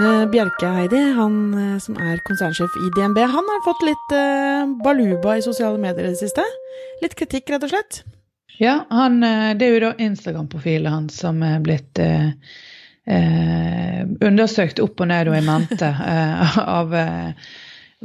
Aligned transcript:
Rune 0.00 0.26
Bjerke, 0.32 0.64
Heidi, 0.64 0.96
han 1.12 1.34
eh, 1.52 1.78
som 1.82 1.98
er 2.00 2.20
konsernsjef 2.24 2.72
i 2.80 2.86
DNB, 2.96 3.18
han 3.20 3.48
har 3.52 3.58
fått 3.66 3.82
litt 3.84 4.12
uh, 4.16 4.70
baluba 4.80 5.34
i 5.36 5.42
sosiale 5.44 5.76
medier 5.76 6.06
i 6.06 6.12
det 6.14 6.20
siste. 6.22 6.44
Litt 7.02 7.12
kritikk, 7.18 7.50
rett 7.52 7.66
og 7.66 7.72
slett. 7.74 7.98
Ja, 8.56 8.78
han, 8.88 9.18
eh, 9.26 9.50
det 9.60 9.66
er 9.66 9.74
jo 9.74 9.82
da 9.84 9.90
Instagram-profilen 10.00 10.88
hans 10.88 11.18
som 11.20 11.42
er 11.44 11.60
blitt 11.64 12.00
eh, 12.00 12.30
eh, 13.12 14.00
undersøkt 14.24 14.80
opp 14.80 15.04
og 15.04 15.10
ned 15.12 15.28
og 15.28 15.36
i 15.36 15.44
mente 15.44 15.92
eh, 16.14 16.58
av 16.64 16.96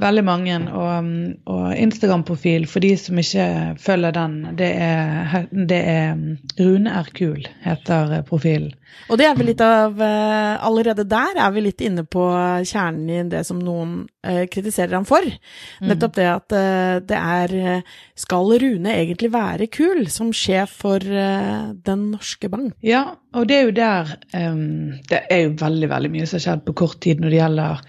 veldig 0.02 0.24
mange. 0.28 0.58
Og, 0.76 1.12
og 1.52 1.66
Instagram-profil, 1.80 2.68
for 2.70 2.84
de 2.84 2.94
som 3.00 3.20
ikke 3.22 3.48
følger 3.82 4.16
den, 4.16 4.40
det 4.60 4.72
er, 4.84 5.46
det 5.52 5.82
er 5.82 6.18
Rune 6.60 6.96
er 7.00 7.12
kul, 7.16 7.46
heter 7.66 8.18
profilen. 8.28 8.74
Og 9.12 9.20
det 9.20 9.26
er 9.28 9.34
vi 9.36 9.44
litt 9.50 9.60
av 9.60 9.98
uh, 10.00 10.56
Allerede 10.64 11.04
der 11.10 11.36
er 11.42 11.50
vi 11.52 11.66
litt 11.66 11.82
inne 11.84 12.06
på 12.08 12.24
kjernen 12.64 13.10
i 13.12 13.18
det 13.28 13.42
som 13.44 13.60
noen 13.60 14.06
uh, 14.24 14.46
kritiserer 14.52 14.96
ham 14.96 15.08
for. 15.10 15.26
Mm. 15.26 15.90
Nettopp 15.90 16.16
det 16.16 16.28
at 16.32 16.56
det 17.10 17.20
er 17.20 17.82
Skal 18.16 18.54
Rune 18.62 18.94
egentlig 18.94 19.34
være 19.34 19.68
kul 19.68 20.06
som 20.14 20.32
sjef 20.36 20.78
for 20.86 21.04
Den 21.04 22.06
norske 22.14 22.50
bank? 22.52 22.78
Ja, 22.86 23.04
og 23.36 23.50
det 23.50 23.58
er 23.58 23.68
jo 23.68 23.76
der 23.76 24.14
um, 24.32 24.96
Det 25.10 25.26
er 25.34 25.44
jo 25.44 25.56
veldig, 25.60 25.90
veldig 25.92 26.14
mye 26.14 26.30
som 26.30 26.40
har 26.40 26.46
skjedd 26.48 26.66
på 26.70 26.78
kort 26.86 27.02
tid 27.04 27.20
når 27.20 27.34
det 27.34 27.42
gjelder 27.42 27.84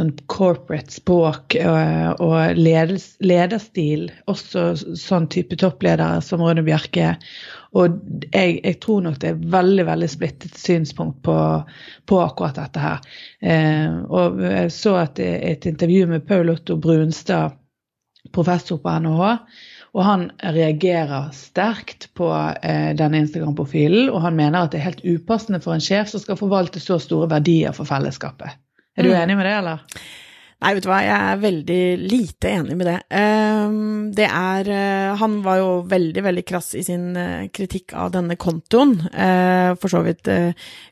sånn 0.00 0.12
corporate 0.32 0.92
språk 0.94 1.56
og, 1.60 2.22
og 2.24 2.58
ledels, 2.58 3.12
lederstil. 3.24 4.08
Også 4.30 4.72
sånn 4.98 5.28
type 5.32 5.58
toppledere 5.60 6.20
som 6.24 6.42
Rune 6.44 6.64
Bjerke. 6.66 7.14
Og 7.76 8.00
jeg, 8.32 8.58
jeg, 8.64 8.78
tror 8.82 9.04
nok 9.06 9.20
det 9.22 9.32
er 9.32 9.42
veldig 9.52 9.86
veldig 9.86 10.10
splittet 10.10 10.58
synspunkt 10.58 11.20
på, 11.26 11.36
på 12.10 12.20
akkurat 12.22 12.58
dette 12.58 12.82
her. 12.82 13.10
Eh, 13.40 13.98
og 14.10 14.40
jeg 14.42 14.72
så 14.74 14.96
et, 15.04 15.20
et 15.22 15.68
intervju 15.70 16.08
med 16.10 16.26
Paul 16.26 16.50
Otto 16.54 16.78
Brunstad, 16.80 17.58
professor 18.34 18.80
på 18.82 18.96
NHH. 19.04 19.36
Og 19.90 20.04
han 20.06 20.28
reagerer 20.54 21.32
sterkt 21.34 22.12
på 22.14 22.28
eh, 22.62 22.90
denne 22.94 23.24
Instagram-profilen, 23.24 24.06
og 24.12 24.22
han 24.22 24.36
mener 24.38 24.62
at 24.62 24.74
det 24.74 24.78
er 24.80 24.86
helt 24.92 25.02
upassende 25.02 25.58
for 25.62 25.74
en 25.74 25.82
sjef 25.82 26.12
som 26.12 26.22
skal 26.22 26.38
forvalte 26.38 26.82
så 26.82 27.00
store 27.02 27.26
verdier 27.32 27.74
for 27.74 27.90
fellesskapet. 27.90 28.54
Er 28.96 29.06
du 29.06 29.10
mm. 29.10 29.20
enig 29.22 29.36
med 29.36 29.46
det, 29.46 29.56
eller? 29.58 29.78
Nei, 30.60 30.74
vet 30.76 30.84
du 30.84 30.90
hva, 30.90 30.98
jeg 31.00 31.16
er 31.16 31.38
veldig 31.40 31.84
lite 32.04 32.50
enig 32.52 32.74
med 32.76 32.88
det. 32.90 32.98
Uh, 33.08 34.10
det 34.12 34.26
er 34.28 34.68
uh, 34.68 35.16
Han 35.16 35.38
var 35.40 35.56
jo 35.56 35.68
veldig, 35.88 36.20
veldig 36.26 36.44
krass 36.44 36.74
i 36.76 36.82
sin 36.84 37.14
uh, 37.16 37.46
kritikk 37.48 37.94
av 37.96 38.10
denne 38.12 38.36
kontoen. 38.40 38.92
Eh, 39.08 39.72
for 39.80 39.92
så 39.92 40.02
vidt 40.04 40.28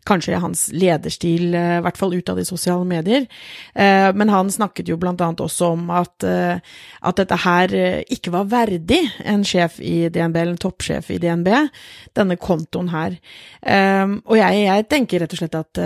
kanskje 0.08 0.38
hans 0.40 0.68
lederstil, 0.72 1.52
i 1.52 1.80
hvert 1.84 1.98
fall 1.98 2.14
ut 2.14 2.30
av 2.30 2.38
de 2.38 2.44
sosiale 2.46 2.84
medier. 2.88 3.26
men 3.74 4.30
han 4.32 4.50
snakket 4.50 4.88
jo 4.88 4.96
blant 5.00 5.20
annet 5.20 5.40
også 5.40 5.72
om 5.74 5.90
at, 5.94 6.24
at 6.24 7.18
dette 7.20 7.38
her 7.42 7.74
ikke 8.08 8.32
var 8.32 8.48
verdig 8.50 9.00
en 9.24 9.44
sjef 9.46 9.78
i 9.80 10.08
DNB, 10.12 10.36
eller 10.36 10.54
en 10.54 10.62
toppsjef 10.62 11.10
i 11.14 11.18
DNB, 11.22 11.50
denne 12.16 12.38
kontoen 12.40 12.90
her. 12.92 13.18
og 14.24 14.36
jeg, 14.38 14.62
jeg, 14.64 14.86
tenker 14.88 15.24
rett 15.24 15.36
og 15.36 15.42
slett 15.42 15.58
at 15.58 15.82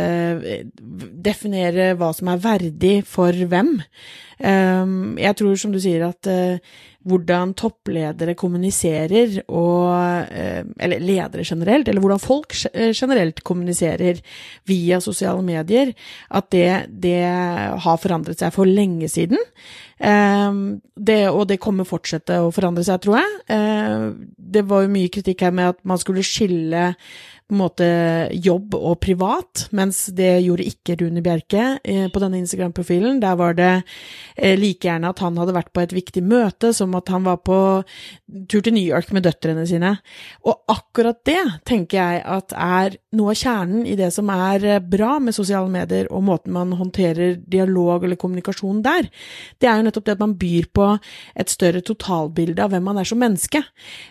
definere 1.28 1.92
hva 1.98 2.12
som 2.16 2.30
er 2.32 2.42
verdig 2.42 2.94
for 3.08 3.32
hvem 3.32 3.71
Um, 3.72 3.84
jeg 4.42 5.36
tror, 5.38 5.54
som 5.58 5.72
du 5.74 5.78
sier, 5.82 6.02
at 6.06 6.26
uh, 6.26 6.78
hvordan 7.06 7.52
toppledere 7.58 8.34
kommuniserer, 8.38 9.40
og 9.48 9.92
uh, 9.92 10.62
Eller 10.82 11.02
ledere 11.02 11.44
generelt, 11.46 11.88
eller 11.88 12.00
hvordan 12.00 12.22
folk 12.22 12.54
eh, 12.72 12.92
generelt 12.94 13.42
kommuniserer 13.44 14.20
via 14.66 15.00
sosiale 15.00 15.42
medier, 15.42 15.92
at 16.30 16.50
det, 16.52 16.86
det 16.88 17.22
har 17.22 18.00
forandret 18.02 18.38
seg 18.38 18.52
for 18.54 18.66
lenge 18.66 19.08
siden. 19.08 19.38
Um, 20.02 20.80
det, 20.96 21.28
og 21.30 21.46
det 21.48 21.60
kommer 21.62 21.86
fortsette 21.86 22.40
å 22.42 22.50
forandre 22.50 22.82
seg, 22.86 23.02
tror 23.04 23.20
jeg. 23.20 23.36
Uh, 23.46 24.26
det 24.36 24.64
var 24.66 24.82
jo 24.82 24.94
mye 24.94 25.12
kritikk 25.12 25.46
her 25.46 25.54
med 25.54 25.76
at 25.76 25.78
man 25.86 26.00
skulle 26.02 26.26
skille 26.26 26.90
på 27.52 27.56
en 27.56 27.60
måte 27.60 27.86
jobb 28.32 28.72
og 28.78 28.96
privat, 29.04 29.66
mens 29.76 30.06
det 30.16 30.40
gjorde 30.40 30.64
ikke 30.64 30.96
Rune 31.02 31.20
Bjerke 31.20 31.76
eh, 31.84 32.06
på 32.08 32.20
denne 32.22 32.40
Instagram-profilen. 32.40 33.20
Der 33.20 33.36
var 33.36 33.52
det 33.58 33.72
eh, 33.74 33.82
like 34.36 34.86
gjerne 34.86 35.10
at 35.12 35.22
han 35.22 35.38
hadde 35.40 35.54
vært 35.56 35.72
på 35.74 35.82
et 35.82 35.94
viktig 35.94 36.22
møte, 36.24 36.72
som 36.76 36.94
at 36.98 37.10
han 37.12 37.26
var 37.26 37.40
på 37.44 37.58
tur 38.48 38.62
til 38.62 38.74
New 38.74 38.84
York 38.84 39.12
med 39.12 39.26
døtrene 39.26 39.64
sine. 39.68 39.94
Og 40.48 40.72
akkurat 40.72 41.20
det 41.28 41.40
tenker 41.68 41.98
jeg 41.98 42.22
at 42.24 42.54
er 42.56 42.96
noe 43.18 43.34
av 43.34 43.40
kjernen 43.40 43.86
i 43.88 43.96
det 43.98 44.10
som 44.14 44.30
er 44.32 44.66
eh, 44.66 44.82
bra 44.82 45.16
med 45.22 45.36
sosiale 45.36 45.70
medier, 45.72 46.08
og 46.12 46.24
måten 46.26 46.54
man 46.56 46.74
håndterer 46.78 47.36
dialog 47.40 48.06
eller 48.06 48.20
kommunikasjon 48.20 48.82
der. 48.84 49.08
Det 49.60 49.68
er 49.68 49.80
jo 49.80 49.88
nettopp 49.88 50.08
det 50.08 50.16
at 50.16 50.24
man 50.24 50.36
byr 50.40 50.70
på 50.74 50.88
et 51.38 51.52
større 51.52 51.82
totalbilde 51.84 52.62
av 52.64 52.72
hvem 52.72 52.88
man 52.90 53.02
er 53.02 53.08
som 53.08 53.20
menneske. 53.22 53.62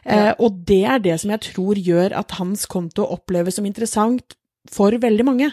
Ja. 0.05 0.31
Eh, 0.31 0.33
og 0.39 0.61
det 0.67 0.83
er 0.85 1.01
det 1.03 1.17
som 1.21 1.33
jeg 1.33 1.45
tror 1.51 1.79
gjør 1.79 2.17
at 2.21 2.37
hans 2.39 2.67
konto 2.69 3.07
oppleves 3.09 3.57
som 3.57 3.67
interessant 3.67 4.37
for 4.69 4.93
veldig 4.93 5.25
mange. 5.25 5.49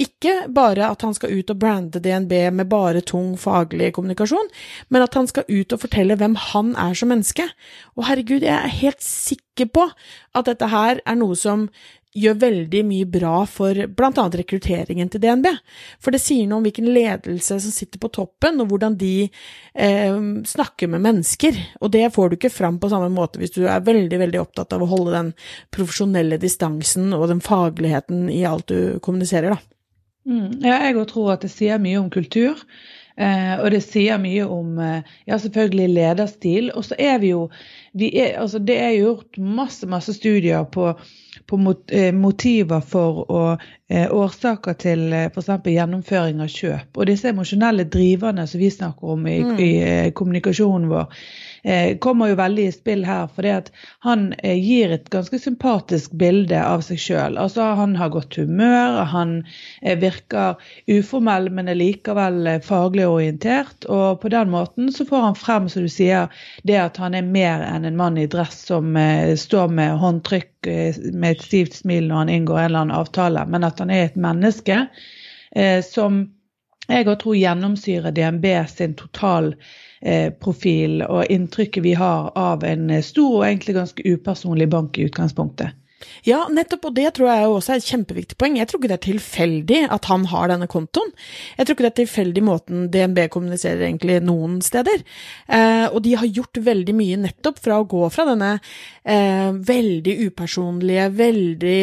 Ikke 0.00 0.46
bare 0.52 0.88
at 0.88 1.04
han 1.04 1.14
skal 1.16 1.34
ut 1.36 1.50
og 1.52 1.58
brande 1.60 2.00
DNB 2.00 2.32
med 2.56 2.70
bare 2.70 3.02
tung 3.04 3.34
faglig 3.40 3.92
kommunikasjon, 3.96 4.48
men 4.88 5.04
at 5.04 5.16
han 5.18 5.28
skal 5.28 5.44
ut 5.50 5.74
og 5.76 5.82
fortelle 5.82 6.16
hvem 6.16 6.38
han 6.52 6.72
er 6.80 6.96
som 6.96 7.12
menneske. 7.12 7.48
Og 7.96 8.08
herregud, 8.08 8.46
jeg 8.46 8.56
er 8.56 8.78
helt 8.80 9.04
sikker 9.04 9.68
på 9.72 9.88
at 10.36 10.48
dette 10.48 10.68
her 10.72 11.00
er 11.04 11.18
noe 11.20 11.36
som 11.36 11.68
gjør 12.16 12.38
veldig 12.40 12.82
mye 12.88 13.08
bra 13.10 13.34
for 13.50 13.76
bl.a. 13.98 14.24
rekrutteringen 14.40 15.10
til 15.12 15.22
DNB. 15.22 15.48
For 16.02 16.14
det 16.14 16.22
sier 16.22 16.48
noe 16.48 16.60
om 16.60 16.66
hvilken 16.66 16.88
ledelse 16.90 17.60
som 17.62 17.74
sitter 17.74 18.00
på 18.02 18.10
toppen, 18.14 18.60
og 18.62 18.72
hvordan 18.72 18.96
de 19.00 19.28
eh, 19.28 20.18
snakker 20.48 20.90
med 20.92 21.04
mennesker. 21.06 21.60
Og 21.80 21.92
det 21.94 22.08
får 22.16 22.30
du 22.32 22.38
ikke 22.38 22.52
fram 22.54 22.80
på 22.82 22.90
samme 22.92 23.12
måte 23.12 23.42
hvis 23.42 23.54
du 23.56 23.64
er 23.66 23.84
veldig, 23.86 24.20
veldig 24.24 24.42
opptatt 24.42 24.76
av 24.76 24.84
å 24.84 24.90
holde 24.90 25.14
den 25.16 25.32
profesjonelle 25.74 26.40
distansen 26.42 27.12
og 27.16 27.28
den 27.32 27.44
fagligheten 27.44 28.28
i 28.32 28.44
alt 28.48 28.70
du 28.72 29.00
kommuniserer, 29.04 29.56
da. 29.56 29.72
Mm, 30.26 30.58
ja, 30.64 30.80
jeg 30.82 30.96
òg 30.98 31.04
tror 31.12 31.36
at 31.36 31.44
det 31.44 31.52
sier 31.52 31.78
mye 31.78 32.00
om 32.00 32.08
kultur. 32.10 32.58
Eh, 33.16 33.54
og 33.62 33.70
det 33.72 33.80
sier 33.80 34.18
mye 34.20 34.44
om 34.44 34.76
eh, 34.82 35.14
ja, 35.28 35.38
selvfølgelig 35.40 35.88
lederstil. 35.96 36.70
Og 36.76 36.84
så 36.84 36.98
er 37.00 37.20
vi 37.22 37.32
jo 37.32 37.46
vi 37.96 38.10
er, 38.20 38.34
altså 38.42 38.58
Det 38.60 38.76
er 38.76 38.98
gjort 38.98 39.38
masse, 39.40 39.86
masse 39.88 40.12
studier 40.16 40.64
på 40.64 40.92
på 41.46 41.56
eh, 41.92 42.14
motiver 42.14 42.80
for 42.80 43.18
og 43.30 43.60
årsaker 43.92 44.74
til 44.82 45.12
f.eks. 45.12 45.50
gjennomføring 45.62 46.40
av 46.42 46.48
kjøp. 46.50 46.96
Og 46.96 47.06
disse 47.06 47.28
emosjonelle 47.30 47.84
driverne 47.86 48.46
som 48.50 48.58
vi 48.58 48.70
snakker 48.72 49.12
om 49.14 49.28
i, 49.30 49.36
mm. 49.44 49.60
i 49.62 49.70
kommunikasjonen 50.16 50.88
vår, 50.90 51.12
kommer 51.98 52.30
jo 52.30 52.36
veldig 52.38 52.64
i 52.68 52.72
spill 52.74 53.04
her. 53.06 53.26
For 53.34 53.46
han 54.06 54.26
eh, 54.38 54.58
gir 54.58 54.92
et 54.94 55.08
ganske 55.10 55.38
sympatisk 55.40 56.12
bilde 56.18 56.60
av 56.62 56.84
seg 56.86 57.00
sjøl. 57.02 57.38
Altså, 57.42 57.64
han 57.78 57.96
har 57.98 58.12
godt 58.14 58.38
humør, 58.38 59.02
han 59.10 59.40
eh, 59.82 59.96
virker 59.98 60.60
uformell, 60.90 61.50
men 61.50 61.70
er 61.72 61.78
likevel 61.78 62.46
eh, 62.46 62.60
faglig 62.62 63.08
orientert. 63.08 63.88
Og 63.90 64.20
på 64.22 64.30
den 64.32 64.52
måten 64.54 64.92
så 64.94 65.06
får 65.08 65.26
han 65.28 65.38
frem, 65.38 65.68
som 65.72 65.86
du 65.86 65.90
sier, 65.92 66.30
det 66.68 66.78
at 66.80 67.00
han 67.02 67.18
er 67.18 67.26
mer 67.26 67.64
enn 67.66 67.88
en 67.88 67.98
mann 67.98 68.20
i 68.20 68.28
dress 68.30 68.62
som 68.70 68.96
eh, 69.00 69.34
står 69.38 69.74
med 69.74 69.98
håndtrykk 70.02 70.70
eh, 70.70 71.02
med 71.12 71.36
et 71.36 71.46
stivt 71.48 71.80
smil 71.82 72.06
når 72.08 72.24
han 72.24 72.34
inngår 72.38 72.60
en 72.60 72.70
eller 72.70 72.86
annen 72.86 73.00
avtale, 73.00 73.46
men 73.50 73.66
at 73.66 73.82
han 73.82 73.90
er 73.90 74.08
et 74.08 74.18
menneske 74.20 74.86
som 75.86 76.18
jeg 76.88 77.08
òg 77.08 77.18
tror 77.22 77.36
gjennomsyrer 77.38 78.14
DNB 78.14 78.46
sin 78.70 78.94
total 78.94 79.54
Eh, 80.06 80.32
og 81.08 81.26
inntrykket 81.30 81.82
vi 81.82 81.94
har 81.96 82.28
av 82.36 82.64
en 82.64 82.90
stor 83.02 83.38
og 83.40 83.46
egentlig 83.46 83.74
ganske 83.74 84.04
upersonlig 84.04 84.68
bank 84.70 84.98
i 84.98 85.06
utgangspunktet. 85.08 85.72
Ja, 86.26 86.42
nettopp, 86.52 86.90
og 86.90 86.96
det 86.96 87.08
tror 87.16 87.30
jeg 87.30 87.48
også 87.48 87.72
er 87.72 87.80
et 87.80 87.88
kjempeviktig 87.88 88.36
poeng. 88.36 88.56
Jeg 88.58 88.68
tror 88.68 88.80
ikke 88.80 88.90
det 88.90 88.96
er 88.98 89.06
tilfeldig 89.06 89.78
at 89.94 90.08
han 90.10 90.26
har 90.28 90.50
denne 90.50 90.68
kontoen. 90.68 91.12
Jeg 91.56 91.64
tror 91.64 91.76
ikke 91.76 91.86
det 91.86 91.92
er 91.92 92.00
tilfeldig 92.02 92.42
måten 92.44 92.82
DNB 92.92 93.20
kommuniserer 93.32 93.86
egentlig 93.86 94.18
noen 94.26 94.58
steder. 94.64 95.04
Eh, 95.48 95.86
og 95.88 96.02
de 96.04 96.12
har 96.20 96.28
gjort 96.28 96.60
veldig 96.66 96.94
mye 96.98 97.20
nettopp 97.22 97.62
fra 97.64 97.78
å 97.80 97.86
gå 97.88 98.02
fra 98.12 98.26
denne 98.28 98.50
eh, 99.06 99.48
veldig 99.70 100.16
upersonlige, 100.26 101.06
veldig 101.16 101.80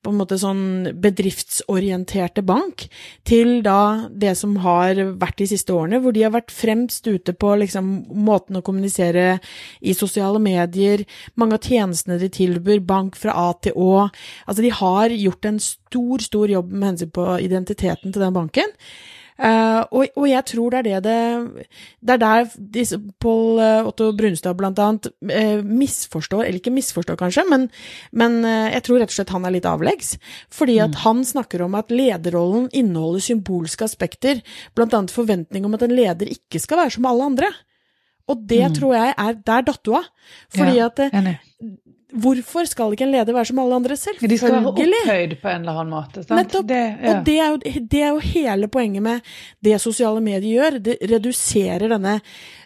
på 0.00 0.14
en 0.14 0.20
måte 0.22 0.40
sånn 0.40 0.64
bedriftsorienterte 1.02 2.46
bank, 2.46 2.86
til 3.28 3.58
da 3.66 4.06
det 4.08 4.36
som 4.40 4.56
har 4.64 5.02
vært 5.20 5.42
de 5.42 5.50
siste 5.52 5.74
årene, 5.76 6.00
hvor 6.00 6.16
de 6.16 6.24
har 6.24 6.32
vært 6.32 6.54
fremst 6.54 7.04
ute 7.10 7.36
på 7.36 7.52
liksom 7.60 7.92
måten 8.24 8.56
å 8.56 8.64
kommunisere 8.64 9.36
i 9.84 9.92
sosiale 9.98 10.40
medier, 10.40 11.04
mange 11.36 11.58
av 11.58 11.66
tjenestene 11.66 12.20
de 12.22 12.32
tilbyr, 12.32 12.80
bank 12.86 13.18
fra 13.20 13.36
A 13.36 13.49
til 13.58 13.76
Å. 13.76 14.08
Altså, 14.46 14.62
de 14.64 14.74
har 14.80 15.14
gjort 15.14 15.48
en 15.50 15.62
stor, 15.62 16.26
stor 16.26 16.52
jobb 16.52 16.70
med 16.72 16.92
hensyn 16.92 17.14
på 17.14 17.26
identiteten 17.42 18.12
til 18.14 18.22
den 18.22 18.36
banken. 18.36 18.76
Uh, 19.40 19.86
og, 19.96 20.10
og, 20.18 20.26
jeg 20.28 20.44
tror 20.50 20.74
det 20.74 20.78
er 20.80 20.84
det 20.84 20.98
det 21.06 21.68
Det 22.04 22.12
er 22.12 22.18
der 22.20 22.48
disse, 22.74 22.98
Pål 23.24 23.60
uh, 23.62 23.86
Otto 23.88 24.10
Brunstad 24.12 24.58
blant 24.58 24.76
annet 24.84 25.08
uh, 25.08 25.62
misforstår, 25.64 26.42
eller 26.44 26.58
ikke 26.58 26.74
misforstår 26.74 27.16
kanskje, 27.16 27.46
men, 27.48 27.64
men 28.12 28.42
jeg 28.44 28.84
tror 28.84 29.00
rett 29.00 29.08
og 29.08 29.16
slett 29.16 29.32
han 29.32 29.46
er 29.48 29.54
litt 29.54 29.68
avleggs. 29.68 30.12
Fordi 30.52 30.76
at 30.84 30.92
mm. 30.92 31.00
han 31.06 31.24
snakker 31.24 31.64
om 31.64 31.78
at 31.78 31.92
lederrollen 31.94 32.68
inneholder 32.76 33.24
symbolske 33.30 33.86
aspekter, 33.88 34.42
blant 34.76 34.96
annet 34.96 35.14
forventning 35.14 35.64
om 35.64 35.76
at 35.78 35.86
en 35.86 35.96
leder 35.96 36.28
ikke 36.36 36.60
skal 36.60 36.82
være 36.82 36.98
som 36.98 37.08
alle 37.08 37.32
andre. 37.32 37.52
Og 38.28 38.44
det 38.50 38.66
mm. 38.66 38.74
tror 38.76 38.96
jeg 38.98 39.14
er 39.16 39.40
Der 39.46 39.64
datt 39.70 39.84
du 39.86 39.94
av. 39.96 40.10
Fordi 40.52 40.76
ja, 40.76 40.90
at 40.90 41.00
Hvorfor 42.12 42.66
skal 42.68 42.94
ikke 42.94 43.06
en 43.06 43.12
leder 43.14 43.34
være 43.34 43.50
som 43.50 43.58
alle 43.62 43.78
andre? 43.80 43.96
Selvfølgelig. 43.96 44.30
De 44.30 44.38
skal 44.38 44.54
være 44.56 44.72
opphøyd 44.72 45.34
på 45.42 45.50
en 45.52 45.64
eller 45.64 45.80
annen 45.82 45.94
måte. 45.94 46.24
Sant? 46.24 46.36
Nettopp. 46.38 46.68
Det, 46.68 46.80
ja. 46.90 47.10
Og 47.10 47.26
det 47.26 47.36
er, 47.38 47.48
jo, 47.50 47.82
det 47.92 48.02
er, 48.02 48.08
jo, 48.08 48.22
hele 48.34 48.68
poenget 48.68 49.04
med 49.04 49.34
det 49.64 49.80
sosiale 49.82 50.22
medier 50.24 50.50
gjør. 50.50 50.78
Det 50.90 50.96
reduserer 51.12 51.86
denne 51.92 52.18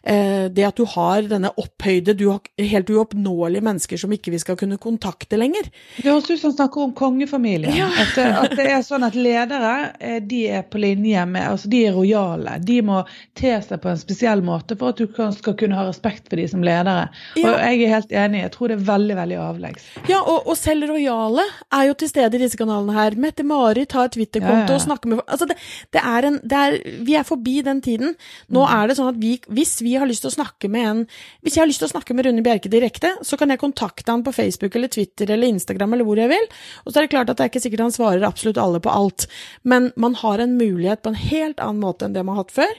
Det 0.05 0.65
at 0.67 0.77
du 0.77 0.85
har 0.89 1.25
denne 1.31 1.49
opphøyde, 1.61 2.13
du 2.19 2.27
har 2.29 2.41
helt 2.61 2.91
uoppnåelige 2.93 3.65
mennesker 3.65 4.01
som 4.01 4.13
ikke 4.13 4.35
vi 4.35 4.41
skal 4.43 4.59
kunne 4.61 4.77
kontakte 4.81 5.39
lenger. 5.41 5.71
Det 5.97 6.11
høres 6.11 6.29
ut 6.29 6.41
som 6.41 6.51
han 6.51 6.57
snakker 6.59 6.85
om 6.85 6.93
kongefamilien. 6.99 7.73
Ja. 7.77 7.89
At, 8.03 8.19
at, 8.19 8.57
det 8.59 8.67
er 8.69 8.83
sånn 8.85 9.07
at 9.07 9.17
ledere 9.17 9.73
eh, 9.99 10.19
de 10.25 10.45
er 10.59 10.67
på 10.69 10.81
linje 10.83 11.25
med 11.31 11.47
Altså 11.55 11.71
de 11.73 11.81
er 11.89 11.97
rojale. 11.97 12.59
De 12.65 12.79
må 12.85 13.01
te 13.39 13.53
seg 13.65 13.81
på 13.83 13.91
en 13.91 14.01
spesiell 14.01 14.43
måte 14.45 14.77
for 14.81 14.93
at 14.93 15.01
du 15.01 15.09
skal 15.39 15.57
kunne 15.59 15.79
ha 15.79 15.87
respekt 15.89 16.29
for 16.31 16.41
de 16.41 16.47
som 16.51 16.65
ledere. 16.65 17.09
Og 17.41 17.49
jeg 17.49 17.81
er 17.85 17.95
helt 17.95 18.15
enig. 18.25 18.43
Jeg 18.45 18.53
tror 18.57 18.71
det 18.71 18.79
er 18.79 18.87
veldig, 18.89 19.17
veldig 19.21 19.39
avleggs. 19.45 19.89
Ja, 20.11 20.21
og, 20.21 20.45
og, 20.45 20.57
selv 20.59 20.89
Royale 20.91 21.45
er 21.75 21.89
jo 21.89 21.97
til 22.01 22.11
stede 22.11 22.39
i 22.39 22.43
disse 22.45 22.61
kanalene 22.61 22.97
her. 22.97 23.19
Mette-Marit 23.21 23.95
har 23.97 24.13
Twitter-konto 24.15 24.75
ja, 24.75 24.77
ja. 24.77 24.79
og 24.79 24.85
snakker 24.85 25.13
med 25.13 25.23
Altså, 25.25 25.49
det, 25.51 25.57
det, 25.95 26.03
er 26.03 26.29
en, 26.29 26.39
det 26.43 26.61
er, 26.61 26.79
Vi 27.07 27.17
er 27.19 27.27
forbi 27.27 27.61
den 27.67 27.81
tiden. 27.85 28.15
Nå 28.53 28.65
mm. 28.65 28.75
er 28.77 28.91
det 28.91 28.99
sånn 28.99 29.13
at 29.13 29.21
vi, 29.21 29.37
hvis 29.55 29.77
vi 29.85 29.94
har 30.03 30.09
lyst 30.09 30.25
til 30.25 30.33
å 30.33 30.37
snakke 30.37 30.71
med 30.73 30.89
en 30.89 31.03
Hvis 31.45 31.57
jeg 31.57 31.63
har 31.63 31.69
lyst 31.69 31.83
til 31.83 31.89
å 31.89 31.93
snakke 31.93 32.15
med 32.17 32.27
Rune 32.27 32.45
Bjerke 32.45 32.71
direkte, 32.73 33.15
så 33.23 33.39
kan 33.41 33.53
jeg 33.53 33.61
kontakte 33.63 34.11
han 34.11 34.25
på 34.25 34.33
Facebook 34.35 34.75
eller 34.77 34.89
Twitter 34.93 35.31
eller 35.31 35.51
Instagram 35.53 35.95
eller 35.95 36.09
hvor 36.09 36.21
jeg 36.21 36.31
vil. 36.33 36.47
Og 36.85 36.93
så 36.93 36.99
er 36.99 37.07
det 37.07 37.13
klart 37.15 37.31
at 37.31 37.39
det 37.39 37.47
er 37.47 37.53
ikke 37.53 37.63
sikkert 37.65 37.85
han 37.85 37.95
svarer 37.95 38.27
absolutt 38.27 38.61
alle 38.61 38.81
på 38.83 38.93
alt, 38.93 39.27
men 39.63 39.91
man 40.01 40.17
har 40.21 40.43
en 40.43 40.57
mulighet 40.59 41.03
på 41.05 41.13
en 41.13 41.21
helt 41.21 41.61
annen 41.63 41.83
måte 41.83 42.07
enn 42.07 42.17
det 42.17 42.25
man 42.25 42.39
har 42.39 42.47
hatt 42.47 42.57
før. 42.57 42.75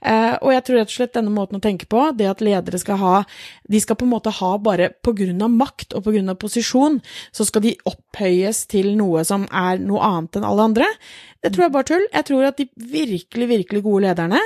Eh, 0.00 0.34
og 0.40 0.54
jeg 0.54 0.66
tror 0.66 0.80
rett 0.80 0.92
og 0.92 0.96
slett 0.96 1.16
denne 1.18 1.34
måten 1.34 1.60
å 1.60 1.64
tenke 1.64 1.88
på, 1.90 2.08
det 2.16 2.30
at 2.30 2.44
ledere 2.44 2.80
skal 2.80 3.00
ha 3.00 3.14
De 3.68 3.80
skal 3.82 3.98
på 3.98 4.06
en 4.06 4.12
måte 4.12 4.30
ha 4.30 4.52
bare 4.62 4.90
på 5.02 5.12
grunn 5.16 5.42
av 5.42 5.50
makt 5.50 5.96
og 5.96 6.04
på 6.06 6.14
grunn 6.14 6.30
av 6.30 6.38
posisjon, 6.40 7.00
så 7.34 7.46
skal 7.46 7.64
de 7.64 7.76
opphøyes 7.88 8.64
til 8.70 8.92
noe 8.98 9.24
som 9.26 9.48
er 9.50 9.80
noe 9.82 10.02
annet 10.06 10.38
enn 10.38 10.46
alle 10.46 10.68
andre. 10.70 10.90
Det 11.46 11.52
tror 11.54 11.66
jeg 11.66 11.72
bare 11.76 11.86
tull. 11.86 12.06
Jeg 12.10 12.26
tror 12.26 12.44
at 12.48 12.58
de 12.58 12.66
virkelig, 12.90 13.46
virkelig 13.50 13.82
gode 13.84 14.06
lederne, 14.08 14.40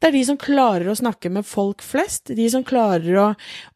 det 0.00 0.08
er 0.08 0.14
de 0.14 0.22
som 0.24 0.38
klarer 0.40 0.88
å 0.88 0.96
snakke 0.96 1.28
med 1.32 1.44
folk 1.44 1.65
flest, 1.84 2.32
de 2.36 2.46
som 2.52 2.64
klarer 2.66 3.16
å, 3.20 3.26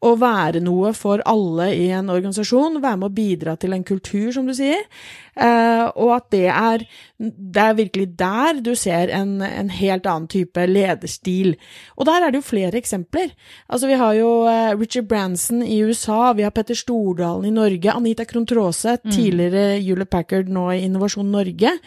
å 0.05 0.13
være 0.19 0.61
noe 0.63 0.93
for 0.97 1.23
alle 1.29 1.71
i 1.75 1.89
en 1.95 2.11
organisasjon, 2.13 2.81
være 2.83 3.01
med 3.01 3.09
å 3.09 3.15
bidra 3.15 3.57
til 3.59 3.75
en 3.75 3.85
kultur, 3.87 4.31
som 4.35 4.47
du 4.47 4.55
sier. 4.57 4.85
Uh, 5.31 5.87
og 5.95 6.09
at 6.17 6.25
det 6.33 6.47
er, 6.51 6.83
det 7.17 7.61
er 7.63 7.77
virkelig 7.77 8.07
der 8.19 8.59
du 8.63 8.73
ser 8.75 9.13
en, 9.15 9.37
en, 9.45 9.69
helt 9.71 10.07
annen 10.09 10.27
type 10.31 10.65
lederstil. 10.67 11.53
Og 11.95 12.09
der 12.09 12.25
er 12.25 12.33
det 12.33 12.41
jo 12.41 12.49
flere 12.49 12.79
eksempler. 12.81 13.31
Altså, 13.71 13.87
vi 13.87 13.99
har 14.01 14.17
jo 14.19 14.31
uh, 14.43 14.73
Richard 14.75 15.07
Branson 15.11 15.63
i 15.63 15.79
USA, 15.87 16.33
vi 16.35 16.43
har 16.43 16.55
Petter 16.55 16.75
Stordalen 16.75 17.47
i 17.47 17.55
Norge, 17.55 17.95
Anita 17.95 18.27
Krohn 18.27 18.47
mm. 18.47 19.11
tidligere 19.11 19.79
Julie 19.79 20.05
Packard, 20.05 20.51
nå 20.51 20.67
i 20.75 20.83
Innovasjon 20.85 21.31
Norge 21.31 21.77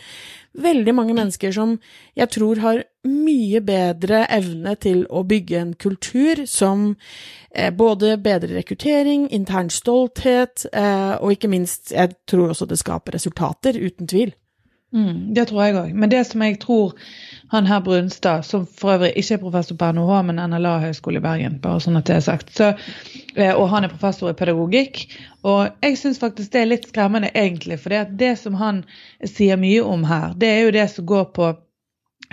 veldig 0.54 0.94
mange 0.94 1.14
mennesker 1.16 1.52
som 1.54 1.78
jeg 2.18 2.30
tror 2.34 2.60
har 2.62 2.82
mye 3.08 3.60
bedre 3.64 4.24
evne 4.32 4.76
til 4.80 5.04
å 5.10 5.24
bygge 5.28 5.58
en 5.60 5.74
kultur 5.74 6.44
som 6.48 6.92
eh, 7.50 7.72
både 7.74 8.16
bedrer 8.22 8.56
rekruttering, 8.60 9.26
intern 9.34 9.70
stolthet, 9.72 10.66
eh, 10.72 11.14
og 11.18 11.34
ikke 11.34 11.50
minst, 11.52 11.92
jeg 11.92 12.14
tror 12.30 12.54
også 12.54 12.68
det 12.70 12.80
skaper 12.80 13.18
resultater, 13.18 13.78
uten 13.78 14.08
tvil. 14.10 14.34
Mm, 14.94 15.34
det 15.34 15.48
tror 15.50 15.62
jeg 15.64 15.74
òg. 15.74 15.94
Men 15.94 16.10
det 16.10 16.22
som 16.28 16.42
jeg 16.44 16.60
tror 16.62 16.94
han 17.50 17.66
her 17.66 17.80
Brunstad, 17.80 18.44
som 18.46 18.66
for 18.66 18.94
øvrig 18.94 19.12
ikke 19.16 19.34
er 19.34 19.42
professor 19.42 19.76
på 19.78 19.90
NHH, 19.92 20.22
men 20.26 20.38
NLA 20.50 20.78
høgskole 20.84 21.18
i 21.18 21.24
Bergen, 21.24 21.58
bare 21.62 21.82
sånn 21.82 21.98
at 21.98 22.06
det 22.06 22.16
er 22.16 22.24
sagt, 22.26 22.54
så, 22.54 22.72
eh, 23.34 23.52
og 23.52 23.68
han 23.72 23.84
er 23.84 23.92
professor 23.92 24.30
i 24.30 24.38
pedagogikk. 24.38 25.04
Og 25.42 25.68
jeg 25.82 25.98
syns 25.98 26.22
faktisk 26.22 26.52
det 26.54 26.62
er 26.62 26.70
litt 26.70 26.88
skremmende, 26.88 27.30
egentlig, 27.34 27.80
for 27.82 27.94
det, 28.22 28.32
som 28.38 28.54
han 28.58 28.84
sier 29.26 29.58
mye 29.60 29.82
om 29.82 30.06
her, 30.08 30.32
det 30.38 30.50
er 30.50 30.62
jo 30.64 30.74
det 30.78 30.88
som 30.94 31.06
går 31.10 31.30
på 31.36 31.50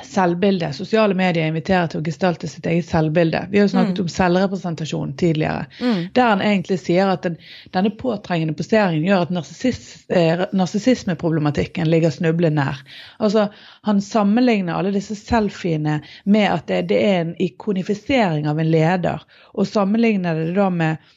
selvbilde. 0.06 0.72
Sosiale 0.74 1.16
medier 1.18 1.48
inviterer 1.48 1.90
til 1.92 2.02
å 2.02 2.06
gestalte 2.06 2.48
sitt 2.50 2.66
eget 2.70 2.88
selvbilde. 2.90 3.44
Vi 3.52 3.60
har 3.60 3.68
jo 3.68 3.74
snakket 3.74 4.00
mm. 4.00 4.04
om 4.04 4.12
selvrepresentasjon 4.14 5.14
tidligere. 5.20 5.66
Mm. 5.82 6.02
Der 6.16 6.30
han 6.30 6.44
egentlig 6.46 6.80
sier 6.82 7.12
at 7.12 7.26
den, 7.28 7.38
denne 7.76 7.94
påtrengende 8.00 8.56
poseringen 8.58 9.08
gjør 9.08 9.26
at 9.26 9.34
eh, 10.10 10.46
narsissismeproblematikken 10.58 11.86
eh, 11.86 11.92
ligger 11.92 12.14
snublende 12.14 12.62
nær. 12.62 12.82
Altså, 13.20 13.48
Han 13.82 14.02
sammenligner 14.02 14.78
alle 14.78 14.92
disse 14.94 15.16
selfiene 15.16 16.02
med 16.24 16.48
at 16.52 16.68
det, 16.68 16.82
det, 16.92 17.00
er 17.02 17.22
en 17.22 17.36
ikonifisering 17.42 18.48
av 18.50 18.60
en 18.60 18.72
leder, 18.72 19.24
og 19.54 19.68
sammenligner 19.68 20.38
det 20.38 20.54
da 20.56 20.70
med, 20.70 21.12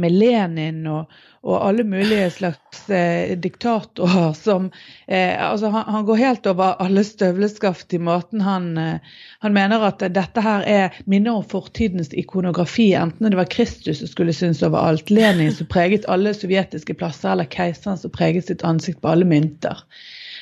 med 0.00 0.14
Lenin 0.14 0.86
og, 0.86 1.10
og 1.42 1.56
alle 1.66 1.84
mulige 1.84 2.28
slags 2.30 2.84
eh, 2.90 3.32
diktatorer 3.38 4.32
som 4.38 4.70
eh, 5.06 5.34
altså 5.36 5.72
han, 5.74 5.84
han, 5.94 6.06
går 6.06 6.20
helt 6.20 6.46
over 6.46 6.78
alle 6.82 7.04
støvleskaft 7.04 7.94
i 7.94 8.00
måten 8.02 8.40
han 8.40 8.78
eh, 8.78 9.18
Han 9.42 9.54
mener 9.54 9.82
at 9.88 10.04
dette 10.14 10.40
her 10.44 10.62
er 10.68 10.98
minner 11.10 11.40
om 11.40 11.44
fortidens 11.44 12.12
ikonografi, 12.14 12.92
enten 12.94 13.30
det 13.30 13.38
var 13.38 13.50
Kristus 13.50 13.98
som 13.98 14.08
skulle 14.08 14.32
synes 14.32 14.62
overalt, 14.62 15.10
Lenin 15.10 15.52
som 15.52 15.66
preget 15.66 16.06
alle 16.08 16.34
sovjetiske 16.34 16.94
plasser, 16.94 17.32
eller 17.32 17.50
keiseren 17.50 17.98
som 17.98 18.14
preget 18.14 18.46
sitt 18.46 18.62
ansikt 18.64 19.02
på 19.02 19.10
alle 19.10 19.26
mynter. 19.26 19.82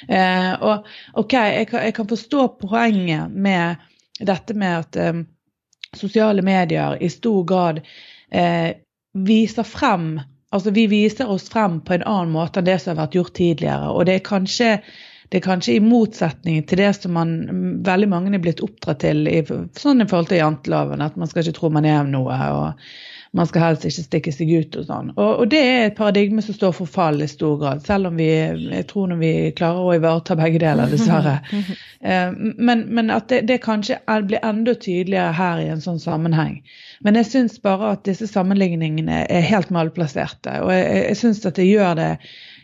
Eh, 0.09 0.53
og 0.61 0.87
OK, 1.21 1.33
jeg 1.33 1.67
kan, 1.69 1.85
jeg 1.85 1.95
kan, 1.95 2.09
forstå 2.09 2.47
poenget 2.61 3.33
med 3.33 3.77
dette 4.21 4.55
med 4.55 4.79
at 4.79 4.97
eh, 4.97 5.23
sosiale 5.97 6.43
medier 6.43 6.97
i 7.01 7.09
stor 7.09 7.45
grad 7.45 7.81
eh, 8.33 8.71
viser 9.15 9.67
frem 9.67 10.21
Altså, 10.51 10.73
vi 10.75 10.89
viser 10.91 11.29
oss 11.31 11.45
frem 11.47 11.77
på 11.87 11.95
en 11.95 12.03
annen 12.11 12.33
måte 12.35 12.59
enn 12.59 12.67
det 12.67 12.81
som 12.83 12.97
har 12.97 13.05
vært 13.05 13.13
gjort 13.15 13.37
tidligere. 13.39 13.93
Og 13.95 14.09
det 14.09 14.17
er 14.17 14.25
kanskje, 14.27 14.71
det 15.31 15.39
er 15.39 15.47
kanskje 15.47 15.77
i 15.79 15.85
motsetning 15.85 16.65
til 16.67 16.83
det 16.83 16.91
som 16.99 17.15
man, 17.15 17.37
veldig 17.87 18.09
mange 18.11 18.35
er 18.35 18.43
blitt 18.43 18.63
oppdratt 18.67 19.05
til 19.05 19.29
i, 19.31 19.41
sånn 19.79 20.03
i 20.03 20.09
forhold 20.11 20.33
til 20.33 20.43
janteloven, 20.43 21.05
at 21.07 21.17
man 21.21 21.31
skal 21.31 21.45
ikke 21.45 21.59
tro 21.61 21.71
man 21.71 21.87
er 21.87 22.03
noe. 22.09 22.41
og 22.51 22.91
man 23.33 23.47
skal 23.47 23.63
helst 23.63 23.85
ikke 23.87 24.03
stikke 24.03 24.33
seg 24.35 24.49
ut 24.51 24.77
og 24.81 24.87
sånn. 24.89 25.11
Og, 25.15 25.29
og, 25.29 25.45
det 25.53 25.61
er 25.63 25.85
et 25.85 25.99
paradigme 25.99 26.43
som 26.43 26.57
står 26.57 26.73
for 26.75 26.91
fall 26.91 27.23
i 27.23 27.29
stor 27.31 27.61
grad, 27.61 27.85
selv 27.87 28.11
om 28.11 28.19
vi 28.19 28.27
jeg 28.27 28.87
tror 28.91 29.11
når 29.11 29.21
vi 29.21 29.33
klarer 29.59 29.87
å 29.87 29.95
ivareta 29.95 30.37
begge 30.39 30.63
deler, 30.65 30.91
dessverre. 30.91 31.39
Eh, 32.01 32.31
men, 32.33 32.87
men, 32.97 33.11
at 33.13 33.27
det, 33.29 33.43
det 33.45 33.59
kanskje 33.61 33.99
blir 34.25 34.41
enda 34.41 34.73
tydeligere 34.73 35.35
her 35.37 35.59
i 35.61 35.67
en 35.69 35.83
sånn 35.85 35.99
sammenheng. 36.01 36.55
Men 37.05 37.19
jeg 37.19 37.29
syns 37.29 37.59
bare 37.61 37.91
at 37.93 38.07
disse 38.09 38.25
sammenligningene 38.31 39.27
er 39.29 39.45
helt 39.45 39.69
malplasserte. 39.69 40.55
Og 40.65 40.73
jeg, 40.73 40.87
jeg 41.11 41.19
syns 41.21 41.45
at 41.45 41.61
det 41.61 41.67
gjør 41.69 41.99
det 41.99 42.09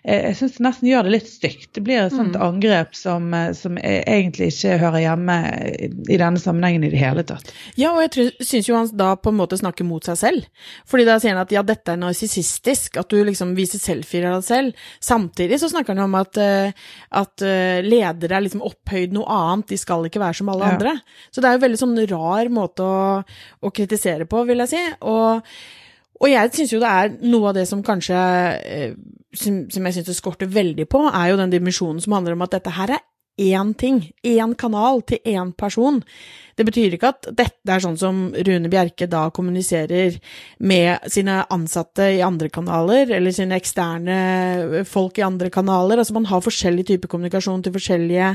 jeg 0.07 0.37
syns 0.39 0.55
det 0.55 0.63
nesten 0.63 0.87
gjør 0.87 1.07
det 1.07 1.13
litt 1.17 1.29
stygt. 1.31 1.69
Det 1.75 1.83
blir 1.83 1.99
et 2.05 2.15
sånt 2.15 2.37
mm. 2.37 2.43
angrep 2.47 2.95
som, 2.95 3.25
eh, 3.35 3.51
som, 3.59 3.75
egentlig 3.83 4.53
ikke 4.53 4.77
hører 4.79 5.03
hjemme 5.03 5.37
i 5.83 6.19
denne 6.21 6.39
sammenhengen 6.39 6.85
i 6.87 6.91
det 6.93 7.01
hele 7.01 7.25
tatt. 7.27 7.51
Ja, 7.75 7.91
og 7.91 8.05
jeg 8.05 8.29
syns 8.39 8.69
jo 8.71 8.77
han 8.79 8.91
da 8.95 9.15
på 9.19 9.33
en 9.33 9.39
måte 9.41 9.59
snakker 9.59 9.87
mot 9.89 10.07
seg 10.07 10.19
selv. 10.21 10.69
Fordi 10.87 11.09
da 11.09 11.17
sier 11.19 11.35
han 11.35 11.43
at 11.43 11.55
ja, 11.55 11.65
dette 11.67 11.97
er 11.97 11.99
narsissistisk, 11.99 13.01
at 13.03 13.11
du 13.11 13.19
liksom 13.27 13.57
viser 13.59 13.83
selfier 13.83 14.29
av 14.31 14.39
deg 14.39 14.47
selv. 14.47 14.85
Samtidig 15.03 15.59
så 15.63 15.73
snakker 15.73 15.97
han 15.97 16.05
om 16.07 16.15
at, 16.21 16.39
eh, 16.39 16.87
at 17.19 17.47
eh, 17.47 17.83
ledere 17.83 18.39
er 18.39 18.47
liksom 18.47 18.63
opphøyd 18.67 19.17
noe 19.17 19.27
annet, 19.27 19.73
de 19.73 19.81
skal 19.81 20.07
ikke 20.07 20.23
være 20.23 20.39
som 20.39 20.53
alle 20.55 20.71
ja. 20.71 20.77
andre. 20.77 20.95
Så 21.35 21.43
det 21.43 21.51
er 21.51 21.59
jo 21.59 21.65
veldig 21.67 21.83
sånn 21.83 21.99
rar 22.13 22.53
måte 22.55 22.87
å, 22.87 23.03
å 23.59 23.75
kritisere 23.75 24.29
på, 24.31 24.47
vil 24.47 24.63
jeg 24.63 24.75
si. 24.77 24.85
Og 25.11 25.43
og 26.21 26.31
jeg 26.31 26.55
syns 26.55 26.73
jo 26.73 26.81
det 26.83 26.93
er 26.93 27.13
noe 27.29 27.51
av 27.51 27.59
det 27.59 27.67
som 27.69 27.83
kanskje 27.85 28.23
eh, 28.63 28.97
som, 29.37 29.67
som 29.73 29.89
jeg 29.89 29.99
syns 29.99 30.09
det 30.09 30.17
skorter 30.17 30.49
veldig 30.49 30.89
på, 30.89 31.03
er 31.11 31.31
jo 31.31 31.41
den 31.41 31.53
dimensjonen 31.53 32.01
som 32.03 32.17
handler 32.17 32.37
om 32.37 32.47
at 32.47 32.57
dette 32.57 32.73
her 32.77 32.97
er 32.97 33.05
én 33.37 33.75
ting, 33.77 34.01
én 34.25 34.55
kanal 34.57 35.03
til 35.05 35.19
én 35.29 35.53
person. 35.53 36.01
Det 36.57 36.65
betyr 36.65 36.95
ikke 36.97 37.11
at 37.13 37.29
dette 37.37 37.69
er 37.69 37.83
sånn 37.85 37.99
som 38.01 38.23
Rune 38.33 38.71
Bjerke 38.73 39.09
da 39.13 39.27
kommuniserer 39.29 40.17
med 40.65 41.05
sine 41.13 41.43
ansatte 41.53 42.09
i 42.17 42.23
andre 42.25 42.49
kanaler, 42.49 43.13
eller 43.13 43.35
sine 43.37 43.59
eksterne 43.61 44.85
folk 44.89 45.21
i 45.21 45.27
andre 45.27 45.53
kanaler. 45.53 46.01
Altså 46.01 46.17
man 46.17 46.29
har 46.31 46.45
forskjellig 46.45 46.87
type 46.89 47.13
kommunikasjon 47.13 47.67
til 47.67 47.77
forskjellige 47.77 48.33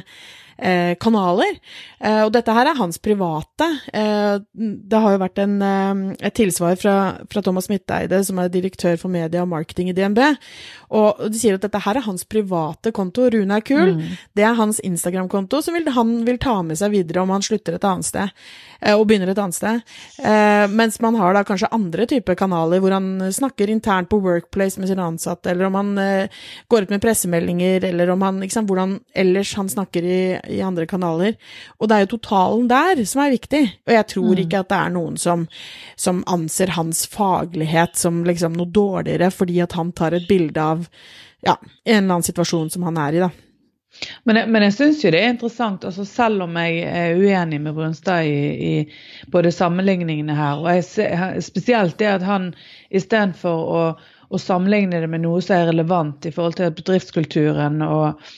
kanaler. 1.01 1.57
Eh, 2.01 2.23
og 2.25 2.31
dette 2.33 2.53
her 2.53 2.69
er 2.71 2.77
hans 2.79 2.97
private. 3.01 3.67
Eh, 3.93 4.41
det 4.53 5.01
har 5.03 5.13
jo 5.13 5.21
vært 5.21 5.41
en, 5.43 5.55
eh, 5.61 6.15
et 6.27 6.33
tilsvar 6.33 6.77
fra, 6.81 6.95
fra 7.29 7.43
Thomas 7.45 7.69
Midteide, 7.69 8.23
som 8.25 8.39
er 8.39 8.49
direktør 8.49 8.97
for 8.97 9.13
media 9.13 9.43
og 9.43 9.51
marketing 9.51 9.91
i 9.91 9.93
DNB, 9.93 10.21
og 10.91 11.21
de 11.29 11.37
sier 11.37 11.55
at 11.55 11.65
dette 11.65 11.81
her 11.85 11.99
er 11.99 12.07
hans 12.07 12.25
private 12.25 12.91
konto. 12.91 13.29
Rune 13.31 13.57
er 13.57 13.65
kul. 13.65 13.95
Mm. 13.97 14.17
Det 14.35 14.45
er 14.47 14.57
hans 14.57 14.81
Instagram-konto, 14.83 15.61
som 15.61 15.77
vil, 15.77 15.91
han 15.93 16.25
vil 16.25 16.41
ta 16.41 16.57
med 16.65 16.79
seg 16.79 16.95
videre 16.95 17.21
om 17.21 17.33
han 17.33 17.45
slutter 17.45 17.77
et 17.77 17.87
annet 17.87 18.09
sted, 18.09 18.33
eh, 18.81 18.95
og 18.95 19.05
begynner 19.07 19.29
et 19.29 19.41
annet 19.41 19.55
sted. 19.55 19.81
mens 20.71 20.99
man 21.01 21.15
har 21.15 21.33
da 21.33 21.43
kanskje 21.43 21.69
andre 21.73 22.05
typer 22.07 22.35
kanaler 22.35 22.79
hvor 22.79 22.91
han 22.93 23.31
snakker 23.33 23.69
internt 23.69 24.09
på 24.09 24.19
Workplace 24.21 24.79
med 24.79 24.89
sine 24.89 25.03
ansatte, 25.03 25.51
eller 25.51 25.65
om 25.65 25.75
han 25.75 26.29
går 26.69 26.83
ut 26.83 26.89
med 26.89 27.01
pressemeldinger, 27.01 27.83
eller 27.89 28.09
om 28.09 28.21
han, 28.21 28.41
sant, 28.49 28.69
hvordan 28.69 28.99
ellers 29.15 29.53
han 29.57 29.69
snakker 29.69 30.03
i, 30.05 30.21
i, 30.51 30.61
andre 30.61 30.87
kanaler. 30.89 31.35
Og 31.79 31.89
det 31.89 31.95
er 31.95 32.05
jo 32.05 32.11
totalen 32.15 32.67
der 32.71 33.03
som 33.07 33.23
er 33.23 33.35
viktig. 33.35 33.61
Og 33.87 33.93
jeg 33.95 34.07
tror 34.13 34.31
mm. 34.31 34.41
ikke 34.45 34.63
at 34.63 34.71
det 34.71 34.79
er 34.79 34.95
noen 34.95 35.19
som, 35.21 35.45
som, 35.95 36.23
anser 36.31 36.73
hans 36.77 37.05
faglighet 37.11 37.95
som 37.99 38.23
liksom 38.27 38.57
noe 38.57 38.69
dårligere 38.71 39.31
fordi 39.33 39.61
at 39.63 39.77
han 39.77 39.93
tar 39.95 40.17
et 40.17 40.27
bilde 40.29 40.61
av 40.61 40.85
ja, 41.41 41.55
en 41.85 42.03
eller 42.03 42.17
annen 42.17 42.27
situasjon 42.27 42.69
som 42.69 42.85
han 42.85 42.99
er 43.01 43.17
i, 43.17 43.23
da. 43.23 43.31
Men 44.23 44.37
jeg, 44.39 44.47
men 44.53 44.63
jeg 44.63 44.75
syns 44.77 45.01
jo 45.03 45.09
det 45.11 45.19
er 45.19 45.33
interessant, 45.33 45.83
altså 45.83 46.05
selv 46.07 46.45
om 46.45 46.55
jeg 46.61 46.85
er 46.87 47.17
uenig 47.19 47.57
med 47.59 47.75
Brunstad 47.75 48.23
i, 48.23 48.69
i 48.69 49.33
både 49.33 49.51
sammenligningene 49.51 50.37
her, 50.37 50.61
og 50.61 50.69
jeg, 50.71 51.43
spesielt 51.43 51.97
det 51.99 52.07
at 52.13 52.23
han 52.23 52.53
istedenfor 52.87 53.67
å 53.75 53.83
å 54.31 54.39
sammenligne 54.39 55.01
det 55.03 55.09
med 55.11 55.25
noe 55.25 55.41
som 55.43 55.57
er 55.57 55.67
relevant 55.71 56.25
i 56.25 56.31
forhold 56.31 56.57
til 56.59 56.71
bedriftskulturen 56.77 57.83
og, 57.83 58.31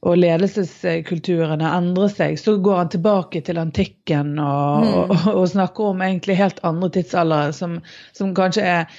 og 0.00 0.16
ledelseskulturene 0.16 1.70
endrer 1.76 2.10
seg, 2.12 2.38
så 2.40 2.56
går 2.62 2.82
han 2.82 2.90
tilbake 2.92 3.42
til 3.44 3.60
antikken 3.60 4.34
og, 4.40 4.84
mm. 4.84 4.98
og, 5.00 5.30
og 5.34 5.48
snakker 5.52 5.92
om 5.92 6.04
egentlig 6.04 6.38
helt 6.40 6.60
andre 6.66 6.90
tidsaldere 6.96 7.54
som, 7.56 7.78
som 8.16 8.34
kanskje 8.36 8.64
er, 8.64 8.98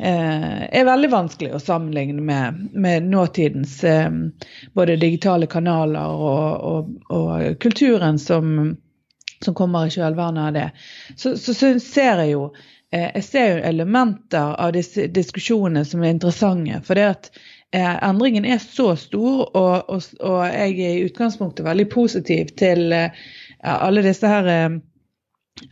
eh, 0.00 0.60
er 0.66 0.88
veldig 0.90 1.10
vanskelig 1.14 1.54
å 1.54 1.62
sammenligne 1.62 2.22
med, 2.22 2.62
med 2.74 3.10
nåtidens 3.10 3.78
eh, 3.88 4.10
både 4.74 4.98
digitale 5.02 5.50
kanaler 5.50 6.24
og, 6.28 6.94
kulturen 7.62 8.18
som, 8.18 8.74
som 9.42 9.58
kommer 9.58 9.86
i 9.86 9.94
kjølvannet 9.94 10.48
av 10.48 10.54
det. 10.58 10.68
Så, 11.16 11.36
så, 11.38 11.54
så 11.54 11.74
ser 11.82 12.24
jeg 12.24 12.36
jo 12.36 12.48
Eh, 12.94 13.10
jeg 13.14 13.24
ser 13.26 13.48
jo 13.50 13.62
elementer 13.66 14.54
av 14.60 14.74
disse 14.76 15.08
diskusjonene 15.10 15.84
som 15.88 16.02
er 16.04 16.14
interessante. 16.14 16.78
For 16.86 16.98
det 16.98 17.06
at 17.10 17.30
endringen 17.74 18.44
er 18.44 18.62
så 18.62 18.94
stor, 18.96 19.44
og, 19.56 19.90
og, 19.90 20.02
og, 20.20 20.40
jeg 20.46 20.74
er 20.78 20.98
i 20.98 21.04
utgangspunktet 21.08 21.66
veldig 21.66 21.88
positiv 21.90 22.52
til 22.58 22.92
eh, 22.92 23.24
alle 23.64 24.04
disse 24.04 24.28
her 24.28 24.80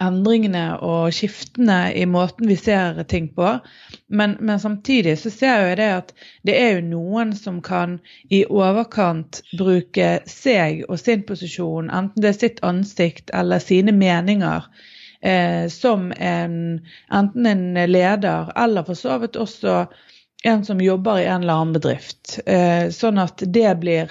endringene 0.03 0.63
og 0.87 1.13
skiftene 1.15 1.79
i 1.99 2.05
måten 2.07 2.47
vi 2.49 2.57
ser 2.59 3.01
ting 3.11 3.29
på. 3.35 3.57
Men, 4.09 4.37
men, 4.41 4.61
samtidig 4.61 5.17
så 5.19 5.33
ser 5.35 5.67
jeg 5.67 5.79
det 5.81 5.89
at 5.97 6.13
det 6.47 6.57
er 6.59 6.77
jo 6.77 6.87
noen 6.93 7.35
som 7.37 7.61
kan 7.65 7.99
i 8.31 8.45
overkant 8.47 9.43
bruke 9.59 10.15
seg 10.31 10.85
og 10.89 11.01
sin 11.03 11.27
posisjon, 11.29 11.91
enten 11.91 12.23
det 12.23 12.33
er 12.33 12.39
sitt 12.39 12.63
ansikt 12.67 13.35
eller 13.35 13.63
sine 13.63 13.95
meninger, 13.97 14.71
eh, 15.21 15.67
som 15.73 16.11
en, 16.17 16.57
enten 17.11 17.51
en 17.51 17.67
leder 17.91 18.55
eller 18.57 18.87
for 18.87 18.99
så 18.99 19.19
vidt 19.23 19.37
også 19.41 19.85
en 20.43 20.65
som 20.65 20.81
jobber 20.81 21.21
i 21.21 21.27
en 21.27 21.43
eller 21.43 21.61
annen 21.61 21.77
bedrift. 21.77 22.39
Eh, 22.47 22.89
sånn 22.95 23.21
at 23.23 23.43
det 23.47 23.75
blir 23.81 24.11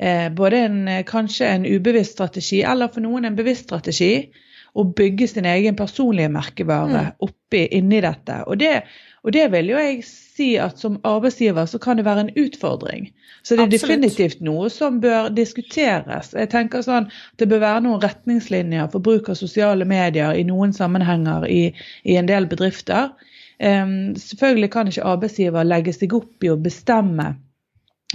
eh, 0.00 0.28
både 0.32 0.64
en, 0.66 0.78
kanskje 1.08 1.48
en 1.48 1.66
ubevisst 1.68 2.16
strategi, 2.16 2.62
eller 2.62 2.92
for 2.92 3.04
noen 3.04 3.28
en 3.28 3.36
bevisst 3.38 3.68
strategi, 3.68 4.30
å 4.78 4.84
bygge 4.84 5.28
sin 5.28 5.46
egen 5.48 5.76
personlige 5.76 6.30
merkevare 6.30 7.04
mm. 7.08 7.14
oppi 7.24 7.64
inni 7.74 8.00
dette. 8.04 8.42
Og 8.46 8.60
det, 8.60 8.82
og 9.26 9.32
det 9.34 9.46
vil 9.52 9.72
jo 9.72 9.80
jeg 9.80 10.02
si 10.06 10.48
at 10.60 10.78
som 10.78 11.00
arbeidsgiver 11.08 11.66
så 11.66 11.80
kan 11.82 11.98
det 11.98 12.06
være 12.06 12.26
en 12.26 12.34
utfordring. 12.36 13.08
Så 13.42 13.56
det 13.56 13.64
er 13.64 13.70
Absolutt. 13.70 13.88
definitivt 13.88 14.44
noe 14.44 14.68
som 14.70 15.00
bør 15.02 15.30
diskuteres. 15.34 16.34
Jeg 16.36 16.50
tenker 16.52 16.84
sånn, 16.84 17.08
Det 17.38 17.48
bør 17.48 17.64
være 17.64 17.84
noen 17.86 18.02
retningslinjer 18.02 18.90
for 18.92 19.02
bruk 19.04 19.30
av 19.32 19.40
sosiale 19.40 19.88
medier 19.88 20.36
i 20.36 20.44
noen 20.44 20.72
sammenhenger 20.76 21.48
i, 21.48 21.72
i 22.04 22.16
en 22.20 22.28
del 22.28 22.46
bedrifter. 22.46 23.10
Um, 23.58 24.14
selvfølgelig 24.14 24.70
kan 24.70 24.90
ikke 24.90 25.06
arbeidsgiver 25.10 25.66
legge 25.66 25.92
seg 25.96 26.12
opp 26.14 26.44
i 26.46 26.50
å 26.52 26.60
bestemme 26.62 27.32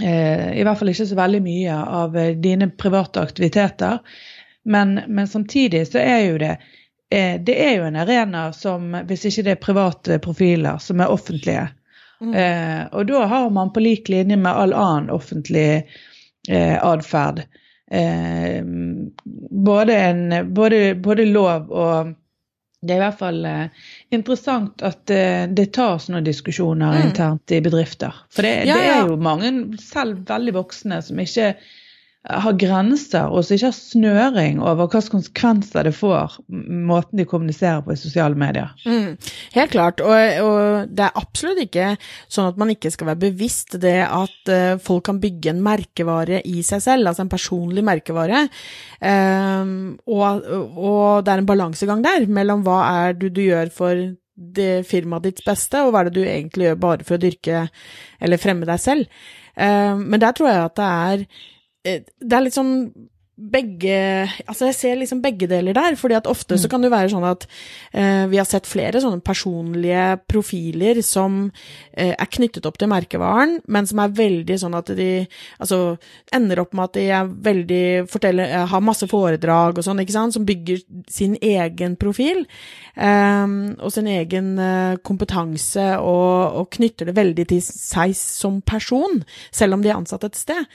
uh, 0.00 0.48
i 0.56 0.62
hvert 0.64 0.78
fall 0.80 0.88
ikke 0.88 1.04
så 1.10 1.18
veldig 1.18 1.40
mye 1.44 1.74
av 2.00 2.16
uh, 2.16 2.30
dine 2.40 2.70
private 2.72 3.20
aktiviteter. 3.20 4.00
Men, 4.64 4.96
men 5.08 5.28
samtidig 5.28 5.82
så 5.90 6.00
er 6.00 6.22
jo 6.24 6.40
det 6.40 6.54
Eh, 7.14 7.40
det 7.40 7.54
er 7.64 7.76
jo 7.76 7.84
en 7.84 7.96
arena 7.96 8.48
som, 8.52 8.88
hvis 9.06 9.28
ikke 9.28 9.44
det 9.46 9.52
er 9.54 9.62
private 9.62 10.18
profiler, 10.22 10.80
som 10.82 11.00
er 11.00 11.12
offentlige. 11.12 11.68
Mm. 12.20 12.32
Eh, 12.34 12.80
og 12.90 13.06
da 13.06 13.26
har 13.30 13.50
man 13.54 13.70
på 13.74 13.82
lik 13.84 14.08
linje 14.08 14.38
med 14.40 14.50
all 14.50 14.74
annen 14.74 15.12
offentlig 15.14 15.84
eh, 16.48 16.76
atferd 16.78 17.44
eh, 17.90 18.62
både, 19.68 19.96
både, 20.46 20.82
både, 20.94 21.26
lov 21.28 21.72
og 21.72 22.14
Det 22.84 22.92
er 22.92 22.98
i 22.98 23.02
hvert 23.02 23.18
fall 23.18 23.44
eh, 23.48 23.84
interessant 24.14 24.82
at 24.86 25.10
eh, 25.12 25.44
det 25.50 25.70
tas 25.76 26.08
noen 26.10 26.26
diskusjoner 26.26 26.94
mm. 26.94 27.06
internt 27.08 27.54
i 27.54 27.60
bedrifter. 27.64 28.14
For 28.32 28.46
det, 28.46 28.54
ja, 28.68 28.76
ja. 28.76 28.76
det 28.76 28.92
er 28.92 29.12
jo 29.12 29.18
mange, 29.20 29.54
selv 29.82 30.24
veldig 30.28 30.54
voksne, 30.56 31.00
som 31.04 31.20
ikke 31.22 31.54
har 32.24 32.56
grenser 32.56 33.28
og 33.28 33.44
som 33.44 33.58
ikke 33.58 33.68
har 33.68 33.76
snøring 33.76 34.60
over 34.62 34.86
hvilke 34.88 35.12
konsekvenser 35.12 35.84
det 35.84 35.92
får, 35.92 36.38
måten 36.48 37.20
de 37.20 37.26
kommuniserer 37.28 37.82
på 37.84 37.92
i 37.92 38.00
sosiale 38.00 38.38
medier. 38.38 38.72
Mm, 38.88 39.18
helt 39.58 39.74
klart, 39.74 40.00
og, 40.00 40.40
og, 40.40 40.88
det 40.88 41.04
er 41.04 41.20
absolutt 41.20 41.60
ikke 41.66 41.90
sånn 42.32 42.48
at 42.48 42.60
man 42.60 42.72
ikke 42.72 42.94
skal 42.94 43.10
være 43.12 43.22
bevisst 43.26 43.76
det 43.82 43.98
at 44.06 44.52
uh, 44.52 44.80
folk 44.80 45.04
kan 45.10 45.20
bygge 45.20 45.52
en 45.52 45.62
merkevare 45.64 46.40
i 46.48 46.64
seg 46.64 46.82
selv, 46.86 47.12
altså 47.12 47.26
en 47.26 47.34
personlig 47.34 47.84
merkevare. 47.84 48.46
Um, 49.04 49.94
og, 50.08 50.48
og, 50.48 51.24
det 51.26 51.34
er 51.34 51.44
en 51.44 51.52
balansegang 51.52 52.04
der 52.04 52.28
mellom 52.32 52.64
hva 52.64 52.80
er 53.04 53.18
det 53.20 53.34
du 53.36 53.44
gjør 53.44 53.72
for 53.74 54.04
det 54.34 54.86
firmaet 54.88 55.28
ditt 55.28 55.44
beste, 55.46 55.84
og 55.84 55.92
hva 55.92 56.02
er 56.02 56.08
det 56.08 56.16
du 56.22 56.24
egentlig 56.24 56.70
gjør 56.70 56.84
bare 56.88 57.04
for 57.04 57.18
å 57.18 57.22
dyrke 57.22 57.66
eller 58.24 58.40
fremme 58.40 58.64
deg 58.66 58.80
selv. 58.80 59.26
Um, 59.54 60.08
men 60.08 60.22
der 60.24 60.32
tror 60.32 60.48
jeg 60.48 60.70
at 60.70 60.80
det 60.80 60.94
er 60.94 61.50
det 61.84 62.32
er 62.32 62.44
litt 62.44 62.56
sånn 62.56 62.74
begge 63.34 63.94
Altså, 64.46 64.68
jeg 64.68 64.76
ser 64.78 64.98
liksom 65.00 65.20
begge 65.24 65.48
deler 65.50 65.74
der, 65.74 65.96
fordi 65.98 66.14
at 66.14 66.28
ofte 66.30 66.54
mm. 66.54 66.60
så 66.62 66.68
kan 66.70 66.84
det 66.84 66.90
være 66.92 67.10
sånn 67.10 67.26
at 67.26 67.46
eh, 67.90 68.24
vi 68.30 68.38
har 68.38 68.46
sett 68.46 68.68
flere 68.68 69.00
sånne 69.02 69.24
personlige 69.26 70.04
profiler 70.30 71.00
som 71.04 71.48
eh, 71.92 72.12
er 72.12 72.30
knyttet 72.30 72.66
opp 72.68 72.78
til 72.78 72.90
merkevaren, 72.92 73.56
men 73.66 73.88
som 73.90 74.02
er 74.04 74.14
veldig 74.14 74.58
sånn 74.62 74.76
at 74.78 74.92
de 74.94 75.08
altså 75.58 75.96
ender 76.34 76.62
opp 76.62 76.76
med 76.76 76.84
at 76.86 76.98
de 76.98 77.06
er 77.18 77.32
veldig 77.48 77.82
forteller, 78.12 78.54
eh, 78.54 78.68
har 78.70 78.84
masse 78.86 79.08
foredrag 79.10 79.80
og 79.80 79.86
sånn, 79.86 80.04
ikke 80.04 80.16
sant, 80.16 80.36
som 80.36 80.46
bygger 80.46 80.84
sin 81.10 81.34
egen 81.42 81.98
profil 82.00 82.44
eh, 82.94 83.56
og 83.80 83.90
sin 83.94 84.10
egen 84.14 84.54
eh, 84.62 85.00
kompetanse 85.02 85.88
og, 85.98 86.60
og, 86.60 86.70
knytter 86.74 87.10
det 87.10 87.18
veldig 87.18 87.48
til 87.50 87.60
seg 87.64 88.14
som 88.18 88.62
person, 88.66 89.20
selv 89.54 89.76
om 89.76 89.82
de 89.82 89.90
er 89.90 89.98
ansatt 89.98 90.24
et 90.26 90.38
sted. 90.38 90.70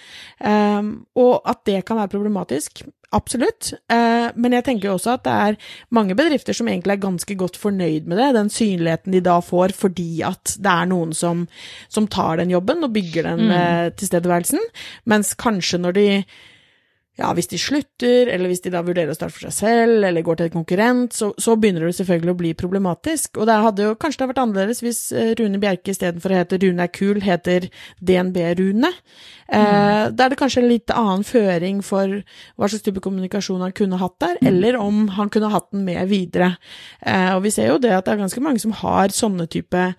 og 1.20 1.34
at 1.50 1.60
det 1.68 1.82
kan 1.88 1.98
være 2.00 2.12
problematisk 2.12 2.49
problematisk, 2.50 2.84
absolutt. 3.12 3.74
Eh, 3.90 4.30
men 4.36 4.54
jeg 4.54 4.66
tenker 4.66 4.92
også 4.92 5.16
at 5.16 5.24
det 5.26 5.34
er 5.34 5.58
mange 5.92 6.16
bedrifter 6.16 6.54
som 6.54 6.68
egentlig 6.68 6.94
er 6.94 7.02
ganske 7.02 7.36
godt 7.36 7.58
fornøyd 7.58 8.08
med 8.08 8.18
det, 8.18 8.36
den 8.36 8.50
synligheten 8.50 9.14
de 9.14 9.22
da 9.22 9.40
får 9.42 9.74
fordi 9.74 10.22
at 10.24 10.58
det 10.58 10.70
er 10.70 10.86
noen 10.90 11.14
som, 11.14 11.48
som 11.90 12.08
tar 12.08 12.38
den 12.38 12.52
jobben 12.52 12.84
og 12.84 12.94
bygger 12.94 13.24
den 13.24 13.48
mm. 13.48 13.56
Eh, 13.60 13.90
tilstedeværelsen, 13.98 14.62
mens 15.06 15.34
kanskje 15.34 15.80
når 15.80 15.94
de 15.98 16.08
ja, 17.20 17.30
hvis 17.36 17.50
de 17.52 17.58
slutter, 17.60 18.30
eller 18.32 18.48
hvis 18.52 18.62
de 18.64 18.72
da 18.72 18.82
vurderer 18.86 19.12
å 19.12 19.18
starte 19.18 19.36
for 19.36 19.50
seg 19.50 19.56
selv, 19.58 20.06
eller 20.08 20.24
går 20.24 20.40
til 20.40 20.48
en 20.48 20.54
konkurrent, 20.54 21.16
så, 21.16 21.32
så 21.42 21.58
begynner 21.60 21.84
det 21.86 21.98
selvfølgelig 21.98 22.32
å 22.32 22.40
bli 22.40 22.52
problematisk. 22.58 23.42
Og 23.42 23.50
det 23.50 23.58
hadde 23.66 23.90
jo 23.90 23.98
kanskje 24.00 24.22
det 24.22 24.30
vært 24.32 24.42
annerledes 24.46 24.80
hvis 24.86 25.02
eh, 25.12 25.34
Rune 25.40 25.60
Bjerke 25.62 25.92
istedenfor 25.92 26.32
å 26.32 26.40
hete 26.40 26.62
Rune 26.64 26.86
er 26.86 26.94
kul, 26.96 27.20
heter 27.26 27.68
DNB-Rune. 28.00 28.94
Eh, 29.50 29.60
mm. 29.60 30.16
da 30.16 30.26
er 30.26 30.32
det 30.32 30.40
kanskje 30.40 30.64
en 30.64 30.70
litt 30.72 30.96
annen 30.96 31.28
føring 31.28 31.84
for 31.86 32.22
hva 32.56 32.72
slags 32.72 32.88
type 32.88 33.04
kommunikasjon 33.04 33.66
han 33.66 33.76
kunne 33.76 34.00
hatt 34.00 34.16
der, 34.24 34.40
mm. 34.40 34.50
eller 34.54 34.80
om 34.80 35.04
han 35.20 35.34
kunne 35.34 35.52
hatt 35.52 35.70
den 35.74 35.84
med 35.90 36.08
videre. 36.14 36.54
Eh, 37.04 37.34
og 37.36 37.44
vi 37.48 37.54
ser 37.56 37.74
jo 37.74 37.84
det 37.84 37.92
at 37.98 38.08
det 38.08 38.16
er 38.16 38.24
ganske 38.24 38.46
mange 38.46 38.64
som 38.64 38.76
har 38.80 39.12
sånne 39.16 39.50
type 39.52 39.90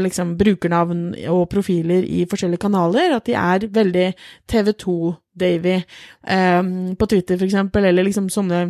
liksom 0.00 0.30
brukernavn 0.40 1.00
og 1.28 1.42
profiler 1.52 2.06
i 2.08 2.22
forskjellige 2.30 2.62
kanaler, 2.62 3.12
at 3.12 3.26
de 3.28 3.34
er 3.36 3.66
veldig 3.74 4.06
TV2-Davy 4.48 5.74
eh, 5.76 6.62
på 6.96 7.08
Twitter, 7.10 7.36
for 7.36 7.44
eksempel, 7.44 7.84
eller 7.90 8.08
liksom 8.08 8.30
sånne 8.32 8.62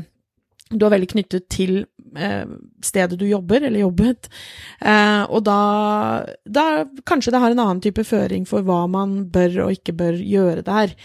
du 0.73 0.87
er 0.87 0.95
veldig 0.95 1.11
knyttet 1.13 1.47
til 1.53 1.75
eh, 2.17 2.49
stedet 2.85 3.19
du 3.21 3.27
jobber, 3.29 3.67
eller 3.67 3.85
jobbet, 3.85 4.31
eh, 4.81 5.23
og 5.29 5.45
da, 5.47 5.59
da 6.45 6.67
kanskje 7.07 7.35
det 7.35 7.43
har 7.43 7.55
en 7.55 7.63
annen 7.67 7.83
type 7.85 8.05
føring 8.07 8.49
for 8.49 8.67
hva 8.67 8.85
man 8.91 9.25
bør 9.33 9.67
og 9.67 9.79
ikke 9.79 9.97
bør 9.99 10.19
gjøre 10.19 10.67
der. 10.67 10.97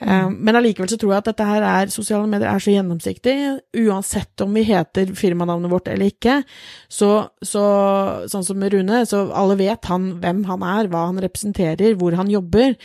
Eh, 0.00 0.28
men 0.32 0.56
allikevel 0.56 0.88
så 0.88 0.96
tror 1.00 1.12
jeg 1.12 1.22
at 1.22 1.28
dette 1.28 1.46
her 1.46 1.64
er, 1.66 1.90
sosiale 1.92 2.28
medier 2.30 2.48
er 2.48 2.62
så 2.62 2.72
gjennomsiktig, 2.72 3.34
uansett 3.82 4.44
om 4.44 4.54
vi 4.56 4.64
heter 4.70 5.12
firmanavnet 5.16 5.72
vårt 5.72 5.90
eller 5.92 6.08
ikke, 6.08 6.38
så, 6.88 7.10
så 7.44 7.64
sånn 8.32 8.46
som 8.46 8.60
med 8.60 8.72
Rune, 8.72 9.02
så 9.08 9.26
alle 9.36 9.58
vet 9.60 9.90
han 9.90 10.14
hvem 10.22 10.46
han 10.48 10.64
er, 10.64 10.88
hva 10.92 11.06
han 11.10 11.20
representerer, 11.20 11.98
hvor 12.00 12.16
han 12.16 12.32
jobber, 12.32 12.78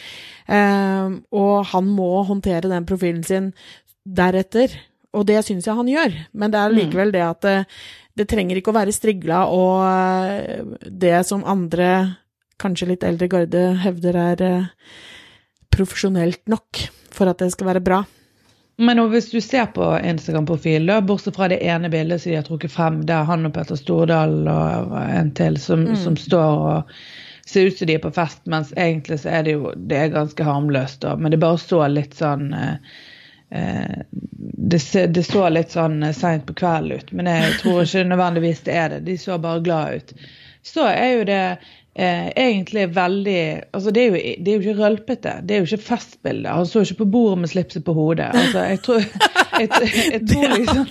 eh, 0.48 1.15
og 1.31 1.55
han 1.72 1.93
må 1.95 2.12
håndtere 2.27 2.72
den 2.72 2.88
profilen 2.89 3.24
sin 3.27 3.53
deretter. 4.05 4.75
Og 5.15 5.24
det 5.29 5.39
syns 5.48 5.63
jeg 5.63 5.77
han 5.77 5.88
gjør, 5.88 6.17
men 6.36 6.51
det 6.51 6.60
er 6.60 6.74
likevel 6.75 7.15
det 7.15 7.24
at 7.24 7.45
det, 7.45 7.55
det 8.19 8.27
trenger 8.27 8.60
ikke 8.60 8.74
å 8.74 8.75
være 8.81 8.95
strigla 8.95 9.45
og 9.55 9.86
eh, 9.88 10.67
det 10.91 11.22
som 11.27 11.48
andre, 11.48 12.19
kanskje 12.60 12.91
litt 12.91 13.07
eldre 13.07 13.31
garde, 13.31 13.63
hevder 13.84 14.19
er 14.19 14.43
eh, 14.43 14.69
profesjonelt 15.72 16.43
nok 16.51 16.84
for 17.15 17.31
at 17.31 17.41
det 17.41 17.51
skal 17.55 17.74
være 17.74 17.84
bra. 17.86 18.03
Men 18.77 19.00
hvis 19.10 19.29
du 19.31 19.41
ser 19.41 19.69
på 19.72 20.00
Instagram-profilen, 20.03 21.05
bortsett 21.07 21.36
fra 21.36 21.48
det 21.48 21.62
ene 21.63 21.89
bildet 21.89 22.22
som 22.22 22.31
de 22.31 22.36
har 22.41 22.48
trukket 22.48 22.72
frem, 22.72 23.05
der 23.07 23.24
han 23.24 23.48
og 23.48 23.53
Petter 23.55 23.79
Stordal 23.79 24.41
og 24.51 24.98
en 25.00 25.31
til 25.36 25.55
som, 25.62 25.86
mm. 25.88 25.95
som 26.01 26.17
står 26.19 26.65
og 26.72 26.98
ser 27.45 27.69
ut 27.69 27.77
som 27.77 27.88
de 27.88 27.95
er 27.95 28.03
på 28.03 28.12
fest, 28.12 28.41
mens 28.51 28.74
egentlig 28.75 29.19
så 29.22 29.29
er 29.29 29.45
det 29.45 29.55
jo 29.55 29.72
det 29.77 30.00
er 30.00 30.15
ganske 30.15 30.43
harmløst. 30.43 31.01
Da. 31.05 31.15
Men 31.15 31.31
det 31.31 31.39
bare 31.39 31.62
så 31.62 31.86
litt 31.88 32.17
sånn 32.19 32.50
eh, 32.57 32.75
eh 33.55 34.01
det, 34.65 34.81
det, 35.13 35.24
så 35.24 35.48
litt 35.50 35.72
sånn 35.72 36.01
seint 36.13 36.48
på 36.48 36.55
kvelden 36.57 36.98
ut, 36.98 37.12
men 37.13 37.29
jeg 37.29 37.57
tror 37.62 37.84
ikke 37.84 38.07
nødvendigvis 38.10 38.63
det 38.65 38.75
er 38.75 38.89
det. 38.95 39.03
De 39.05 39.17
så 39.22 39.38
bare 39.39 39.62
glad 39.63 40.01
ut. 40.01 40.13
Så 40.65 40.88
er 40.89 41.12
jo 41.13 41.27
det 41.29 41.41
eh, 41.96 42.28
egentlig 42.36 42.90
veldig 42.96 43.62
altså 43.72 43.92
det 43.92 44.02
er, 44.02 44.06
jo, 44.06 44.36
det 44.44 44.52
er 44.52 44.56
jo 44.56 44.64
ikke 44.64 44.82
rølpete, 44.84 45.34
det 45.44 45.56
er 45.56 45.62
jo 45.62 45.70
ikke 45.70 45.88
festbilde. 45.88 46.52
Han 46.52 46.68
så 46.68 46.84
ikke 46.84 47.02
på 47.04 47.08
bordet 47.16 47.40
med 47.40 47.52
slipset 47.52 47.86
på 47.86 47.96
hodet. 47.96 48.28
altså 48.34 48.66
Jeg 48.70 48.82
tror, 48.84 49.06
jeg, 49.60 49.70
jeg, 49.70 50.12
jeg 50.12 50.22
tror 50.28 50.56
liksom 50.56 50.86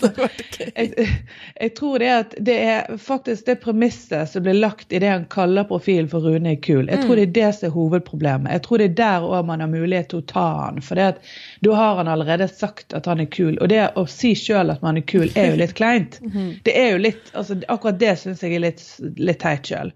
jeg, 1.60 1.74
tror 1.76 1.98
det 1.98 2.10
at 2.14 2.34
det 2.48 2.56
er 2.64 2.96
faktisk 2.96 3.46
det 3.46 3.58
premisset 3.60 4.32
som 4.32 4.46
blir 4.46 4.56
lagt 4.56 4.92
i 4.92 5.02
det 5.02 5.12
han 5.12 5.28
kaller 5.30 5.68
profilen 5.68 6.08
for 6.08 6.24
Rune 6.24 6.54
er 6.56 6.60
kul. 6.64 6.88
Jeg 6.88 7.04
tror 7.04 7.12
mm. 7.12 7.20
det 7.20 7.28
er 7.28 7.36
det 7.36 7.52
som 7.58 7.68
er 7.68 7.76
hovedproblemet. 7.76 8.52
Jeg 8.56 8.64
tror 8.64 8.80
det 8.80 8.88
er 8.90 8.98
der 9.02 9.28
òg 9.28 9.46
man 9.52 9.60
har 9.60 9.72
mulighet 9.72 10.10
til 10.12 10.24
å 10.24 10.28
ta 10.32 10.48
han. 10.64 10.80
For 10.84 11.00
det 11.00 11.10
at 11.12 11.32
da 11.64 11.76
har 11.76 12.00
han 12.00 12.08
allerede 12.08 12.48
sagt 12.48 12.96
at 12.96 13.06
han 13.10 13.20
er 13.20 13.28
kul. 13.28 13.58
Og 13.60 13.68
det 13.72 13.84
å 14.00 14.06
si 14.08 14.32
sjøl 14.38 14.72
at 14.72 14.82
man 14.84 15.00
er 15.00 15.04
kul, 15.04 15.28
er 15.36 15.52
jo 15.52 15.60
litt 15.60 15.76
kleint. 15.76 16.20
Mhm. 16.24 16.54
Det 16.64 16.72
er 16.78 16.94
jo 16.94 16.98
litt, 17.04 17.26
altså 17.36 17.54
Akkurat 17.68 17.98
det 18.00 18.14
syns 18.18 18.40
jeg 18.42 18.56
er 18.56 18.62
litt, 18.64 18.80
litt 19.20 19.38
teit 19.42 19.68
sjøl. 19.68 19.90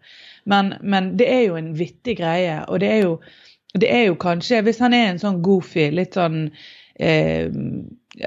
Men, 0.49 0.75
men, 0.81 1.12
det 1.21 1.28
er 1.28 1.45
jo 1.47 1.61
en 1.61 1.71
vittig 1.76 2.19
greie. 2.23 2.62
Og 2.69 2.81
det 2.83 2.90
er 2.95 3.00
jo, 3.05 3.14
det 3.78 3.90
er 3.93 4.05
jo 4.09 4.19
kanskje 4.21 4.62
Hvis 4.64 4.81
han 4.81 4.97
er 4.97 5.11
en 5.11 5.23
sånn 5.23 5.43
goofy, 5.45 5.90
litt 5.93 6.17
sånn 6.17 6.47
eh, 6.99 7.49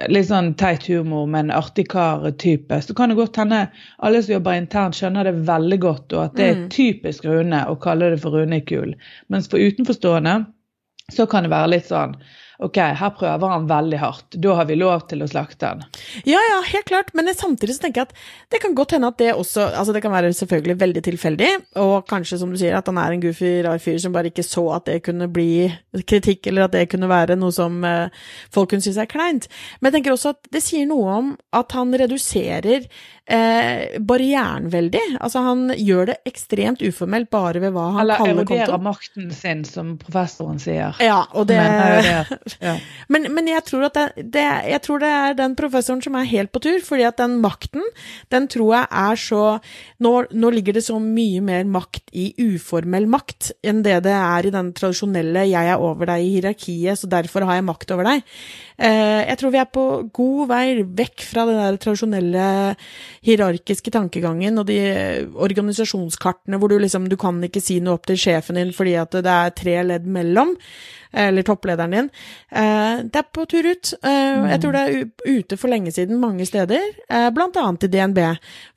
litt 0.08 0.30
sånn 0.30 0.54
teit 0.60 0.86
humor, 0.88 1.25
men 1.28 1.51
artig 1.51 1.90
kar-type, 1.92 2.78
så 2.86 2.96
kan 2.96 3.12
det 3.12 3.18
godt 3.20 3.40
hende 3.42 3.66
alle 4.06 4.22
som 4.24 4.38
jobber 4.38 4.60
internt, 4.60 4.96
skjønner 4.96 5.28
det 5.28 5.42
veldig 5.50 5.80
godt, 5.84 6.13
og 6.16 6.22
at 6.24 6.38
det 6.38 6.46
er 6.48 6.60
mm. 6.60 6.68
typisk 6.72 7.25
Rune 7.28 7.63
å 7.68 7.75
kalle 7.82 8.13
det 8.13 8.22
for 8.24 8.38
Rune 8.38 8.62
kul. 8.68 8.94
Mens 9.34 9.50
for 9.51 9.60
utenforstående 9.60 10.38
så 11.12 11.28
kan 11.28 11.44
det 11.44 11.51
være 11.51 11.74
litt 11.74 11.90
sånn 11.90 12.16
ok, 12.62 12.77
her 13.00 13.13
prøver 13.18 13.53
han 13.53 13.68
veldig 13.70 14.00
hardt, 14.01 14.38
da 14.44 14.56
har 14.60 14.68
vi 14.70 14.77
lov 14.77 15.08
til 15.10 15.24
å 15.25 15.30
slakte 15.30 15.72
han. 15.72 15.84
Ja, 16.27 16.38
ja, 16.38 16.60
helt 16.68 16.88
klart, 16.89 17.12
men 17.18 17.32
samtidig 17.34 17.77
så 17.77 17.86
tenker 17.86 18.03
jeg 18.03 18.12
at 18.12 18.53
det 18.53 18.62
kan 18.63 18.75
godt 18.77 18.96
hende 18.96 19.10
at 19.10 19.20
det 19.22 19.32
også 19.34 19.70
Altså, 19.72 19.94
det 19.96 20.01
kan 20.03 20.12
være 20.13 20.32
selvfølgelig 20.36 20.75
veldig 20.82 21.01
tilfeldig, 21.06 21.50
og 21.82 22.08
kanskje, 22.10 22.38
som 22.41 22.51
du 22.51 22.58
sier, 22.60 22.75
at 22.77 22.88
han 22.89 23.00
er 23.01 23.15
en 23.15 23.24
goofy, 23.24 23.53
rar 23.65 23.82
fyr 23.82 23.98
som 24.01 24.13
bare 24.13 24.30
ikke 24.32 24.46
så 24.46 24.65
at 24.75 24.86
det 24.89 25.00
kunne 25.06 25.30
bli 25.32 25.70
kritikk, 26.08 26.50
eller 26.50 26.68
at 26.68 26.75
det 26.75 26.88
kunne 26.91 27.10
være 27.10 27.38
noe 27.39 27.53
som 27.56 27.80
uh, 27.86 28.12
folk 28.53 28.74
kunne 28.74 28.86
synes 28.86 29.00
er 29.01 29.10
kleint. 29.10 29.48
Men 29.80 29.89
jeg 29.89 30.00
tenker 30.00 30.15
også 30.15 30.36
at 30.36 30.51
det 30.53 30.63
sier 30.65 30.89
noe 30.89 31.18
om 31.18 31.34
at 31.58 31.74
han 31.77 31.96
reduserer 31.98 32.86
eh, 33.32 34.00
barrieren 34.00 34.70
veldig. 34.70 35.01
Altså, 35.20 35.39
han 35.46 35.72
gjør 35.77 36.12
det 36.12 36.18
ekstremt 36.27 36.82
uformelt 36.86 37.30
bare 37.32 37.62
ved 37.63 37.74
hva 37.75 37.88
han 37.96 38.03
Eller, 38.03 38.22
kaller 38.22 38.44
konto. 38.44 38.53
Eller 38.53 38.65
eroderer 38.65 38.86
makten 38.86 39.32
sin, 39.36 39.63
som 39.68 39.94
professoren 40.01 40.60
sier. 40.62 40.98
Ja, 41.03 41.24
og 41.32 41.48
det, 41.51 41.60
det 41.60 42.50
ja. 42.60 42.75
men, 43.08 43.29
men, 43.36 43.48
jeg, 43.51 43.63
tror 43.67 43.88
at 43.88 43.98
det, 43.98 44.25
det, 44.36 44.46
jeg 44.72 44.81
tror 44.86 45.03
det 45.03 45.12
er 45.12 45.38
den 45.39 45.55
professoren 45.60 46.01
som 46.03 46.17
er 46.20 46.29
helt 46.29 46.51
på 46.51 46.62
tur, 46.63 46.79
fordi 46.86 47.05
at 47.08 47.20
den 47.22 47.39
makten, 47.43 47.86
den 48.34 48.48
tror 48.51 48.75
jeg 48.75 48.88
er 49.03 49.22
så 49.22 49.44
nå, 50.03 50.14
nå 50.31 50.51
ligger 50.53 50.77
det 50.77 50.85
så 50.87 50.98
mye 51.01 51.42
mer 51.46 51.68
makt 51.70 52.11
i 52.18 52.31
uformell 52.42 53.07
makt 53.11 53.51
enn 53.64 53.83
det 53.85 54.01
det 54.07 54.16
er 54.18 54.48
i 54.48 54.53
den 54.53 54.74
tradisjonelle 54.77 55.46
'jeg 55.48 55.72
er 55.74 55.79
over 55.79 56.09
deg' 56.09 56.25
i 56.25 56.33
hierarkiet, 56.35 57.00
så 57.00 57.09
derfor 57.09 57.46
har 57.46 57.59
jeg 57.59 57.68
makt 57.68 57.92
over 57.92 58.07
deg. 58.07 58.24
Eh, 58.81 59.27
jeg 59.29 59.37
tror 59.37 59.51
vi 59.53 59.61
er 59.61 59.70
på 59.70 59.85
god 60.14 60.48
vei 60.50 60.66
vekk 60.81 61.22
fra 61.22 61.46
den 61.46 61.59
der 61.59 61.77
tradisjonelle 61.77 62.75
hierarkiske 63.22 63.94
tankegangen 63.94 64.57
og 64.57 64.66
de 64.72 64.79
organisasjonskartene 65.35 66.57
hvor 66.57 66.72
du 66.72 66.79
liksom 66.79 67.05
du 67.09 67.18
kan 67.20 67.37
ikke 67.46 67.61
si 67.61 67.79
noe 67.79 68.00
opp 68.00 68.09
til 68.09 68.18
sjefen 68.18 68.57
din 68.57 68.74
fordi 68.74 68.96
at 68.98 69.14
det 69.14 69.35
er 69.35 69.53
tre 69.57 69.77
ledd 69.85 70.07
mellom 70.09 70.55
eller 71.12 71.44
topplederen 71.44 71.92
din. 71.92 72.10
Eh, 72.50 73.04
det 73.04 73.20
er 73.20 73.28
på 73.34 73.46
tur 73.46 73.68
ut. 73.68 73.94
Eh, 74.04 74.50
jeg 74.54 74.62
tror 74.64 74.76
det 74.76 74.82
er 74.82 75.10
ute 75.28 75.58
for 75.60 75.72
lenge 75.72 75.92
siden 75.92 76.22
mange 76.22 76.46
steder, 76.48 76.82
eh, 77.10 77.30
blant 77.36 77.58
annet 77.60 77.84
i 77.84 77.92
DNB. 77.92 78.20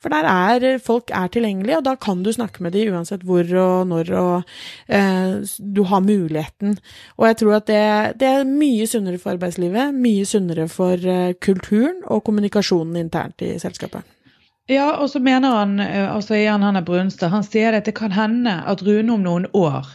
For 0.03 0.11
der 0.13 0.27
er 0.29 0.79
folk 0.83 1.11
er 1.11 1.31
tilgjengelige, 1.31 1.77
og 1.77 1.85
da 1.87 1.95
kan 1.95 2.23
du 2.23 2.31
snakke 2.33 2.63
med 2.63 2.75
dem 2.75 2.93
uansett 2.93 3.23
hvor 3.23 3.45
og 3.55 3.87
når 3.87 4.11
og 4.15 4.43
du 5.75 5.83
har 5.83 6.01
muligheten. 6.01 6.77
Og 7.17 7.27
jeg 7.27 7.37
tror 7.37 7.55
at 7.55 7.67
det, 7.67 8.19
det 8.19 8.27
er 8.27 8.47
mye 8.47 8.87
sunnere 8.87 9.19
for 9.21 9.35
arbeidslivet, 9.35 9.93
mye 9.93 10.25
sunnere 10.25 10.67
for 10.67 10.97
kulturen 11.41 12.01
og 12.05 12.23
kommunikasjonen 12.25 12.95
internt 12.99 13.41
i 13.41 13.55
selskapet. 13.59 14.03
Ja, 14.69 14.95
og 14.97 15.09
så 15.09 15.19
mener 15.19 15.59
han, 15.59 15.79
altså 15.79 16.35
han 16.35 16.75
er 16.75 16.81
Brunstad, 16.81 17.29
han 17.29 17.43
sier 17.43 17.73
at 17.73 17.85
det 17.85 17.95
kan 17.95 18.11
hende 18.11 18.63
at 18.65 18.81
Rune 18.81 19.13
om 19.13 19.21
noen 19.21 19.45
år 19.53 19.85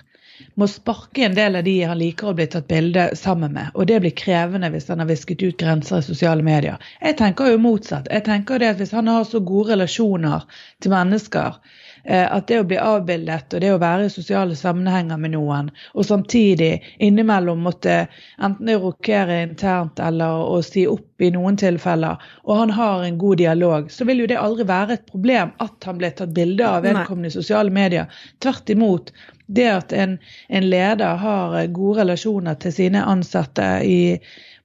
må 0.55 0.67
sparke 0.71 1.25
en 1.27 1.35
del 1.37 1.59
av 1.59 1.65
de 1.67 1.75
han 1.83 1.99
liker 2.01 2.31
å 2.31 2.35
bli 2.37 2.47
tatt 2.51 2.69
bilde 2.71 3.09
sammen 3.19 3.55
med. 3.57 3.73
Og 3.75 3.89
det 3.91 4.01
blir 4.05 4.15
krevende 4.17 4.71
hvis 4.73 4.89
han 4.93 5.03
har 5.03 5.11
visket 5.11 5.43
ut 5.43 5.59
grenser 5.61 6.01
i 6.01 6.07
sosiale 6.07 6.45
medier. 6.47 6.81
Jeg 7.01 7.19
tenker 7.21 7.53
jo 7.53 7.61
motsatt. 7.63 8.11
Jeg 8.11 8.27
tenker 8.29 8.59
det 8.61 8.75
at 8.75 8.81
Hvis 8.81 8.95
han 8.97 9.09
har 9.09 9.25
så 9.29 9.41
gode 9.41 9.75
relasjoner 9.75 10.47
til 10.81 10.95
mennesker, 10.95 11.61
at 12.05 12.47
det 12.49 12.61
å 12.61 12.67
bli 12.67 12.79
avbildet 12.81 13.55
og 13.55 13.63
det 13.63 13.73
å 13.75 13.81
være 13.81 14.07
i 14.07 14.13
sosiale 14.13 14.57
sammenhenger 14.57 15.19
med 15.21 15.35
noen, 15.35 15.71
og 15.95 16.07
samtidig 16.09 16.71
innimellom 17.03 17.61
måtte 17.67 18.07
enten 18.41 18.71
rokere 18.81 19.43
internt 19.45 20.01
eller 20.01 20.45
å 20.49 20.61
si 20.65 20.87
opp 20.89 21.21
i 21.21 21.31
noen 21.35 21.59
tilfeller, 21.61 22.21
og 22.47 22.63
han 22.63 22.73
har 22.77 23.05
en 23.05 23.19
god 23.21 23.43
dialog, 23.43 23.91
så 23.93 24.07
vil 24.09 24.25
jo 24.25 24.31
det 24.31 24.39
aldri 24.41 24.67
være 24.69 24.97
et 24.97 25.05
problem 25.11 25.53
at 25.61 25.89
han 25.89 26.01
ble 26.01 26.13
tatt 26.17 26.33
bilde 26.37 26.67
av 26.67 26.87
vedkommende 26.87 27.29
i 27.29 27.37
sosiale 27.37 27.73
medier. 27.75 28.09
Tvert 28.41 28.73
imot 28.73 29.13
det 29.51 29.69
at 29.69 29.93
en, 29.93 30.17
en, 30.49 30.71
leder 30.71 31.21
har 31.21 31.59
gode 31.75 32.05
relasjoner 32.05 32.59
til 32.63 32.75
sine 32.75 33.05
ansatte 33.05 33.67
i, 33.85 34.01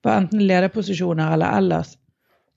på 0.05 0.11
enten 0.13 0.45
lederposisjoner 0.45 1.33
eller 1.35 1.59
ellers, 1.59 1.95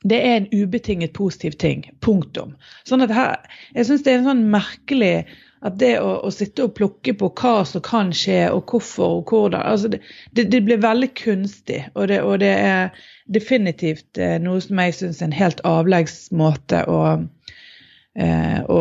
det 0.07 0.19
er 0.23 0.37
en 0.37 0.49
ubetinget 0.53 1.13
positiv 1.13 1.57
ting. 1.59 1.83
Punktum. 2.05 2.55
Sånn 2.87 3.03
at 3.03 3.15
her, 3.15 3.37
Jeg 3.75 3.89
syns 3.89 4.05
det 4.07 4.13
er 4.13 4.21
en 4.21 4.29
sånn 4.31 4.45
merkelig 4.53 5.27
at 5.67 5.79
det 5.81 5.97
å, 5.99 6.13
å, 6.23 6.31
sitte 6.31 6.69
og 6.69 6.77
plukke 6.79 7.17
på 7.19 7.31
hva 7.41 7.65
som 7.67 7.83
kan 7.83 8.13
skje, 8.15 8.45
og 8.55 8.71
hvorfor 8.71 9.19
og 9.19 9.33
hvordan 9.33 9.65
altså 9.67 9.91
det, 9.91 10.01
det, 10.31 10.45
det 10.53 10.61
blir 10.67 10.79
veldig 10.85 11.11
kunstig. 11.19 11.81
Og 11.95 12.09
det, 12.13 12.21
og 12.23 12.39
det 12.45 12.53
er 12.55 13.01
definitivt 13.27 14.21
eh, 14.23 14.37
noe 14.43 14.63
som 14.63 14.79
jeg 14.85 14.95
syns 15.01 15.23
er 15.23 15.31
en 15.31 15.41
helt 15.41 15.65
avleggs 15.67 16.29
måte 16.31 16.85
å, 16.87 17.01
eh, 18.15 18.61
å 18.63 18.81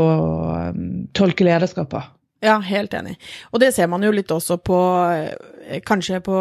um, 0.70 0.86
tolke 1.18 1.48
lederskap 1.48 1.90
på. 1.96 2.04
Ja, 2.46 2.60
helt 2.62 2.94
enig. 2.94 3.16
Og 3.50 3.62
det 3.64 3.72
ser 3.74 3.90
man 3.90 4.06
jo 4.06 4.14
litt 4.14 4.30
også 4.32 4.60
på 4.62 4.78
eh, 5.10 5.34
Kanskje 5.88 6.20
på, 6.24 6.38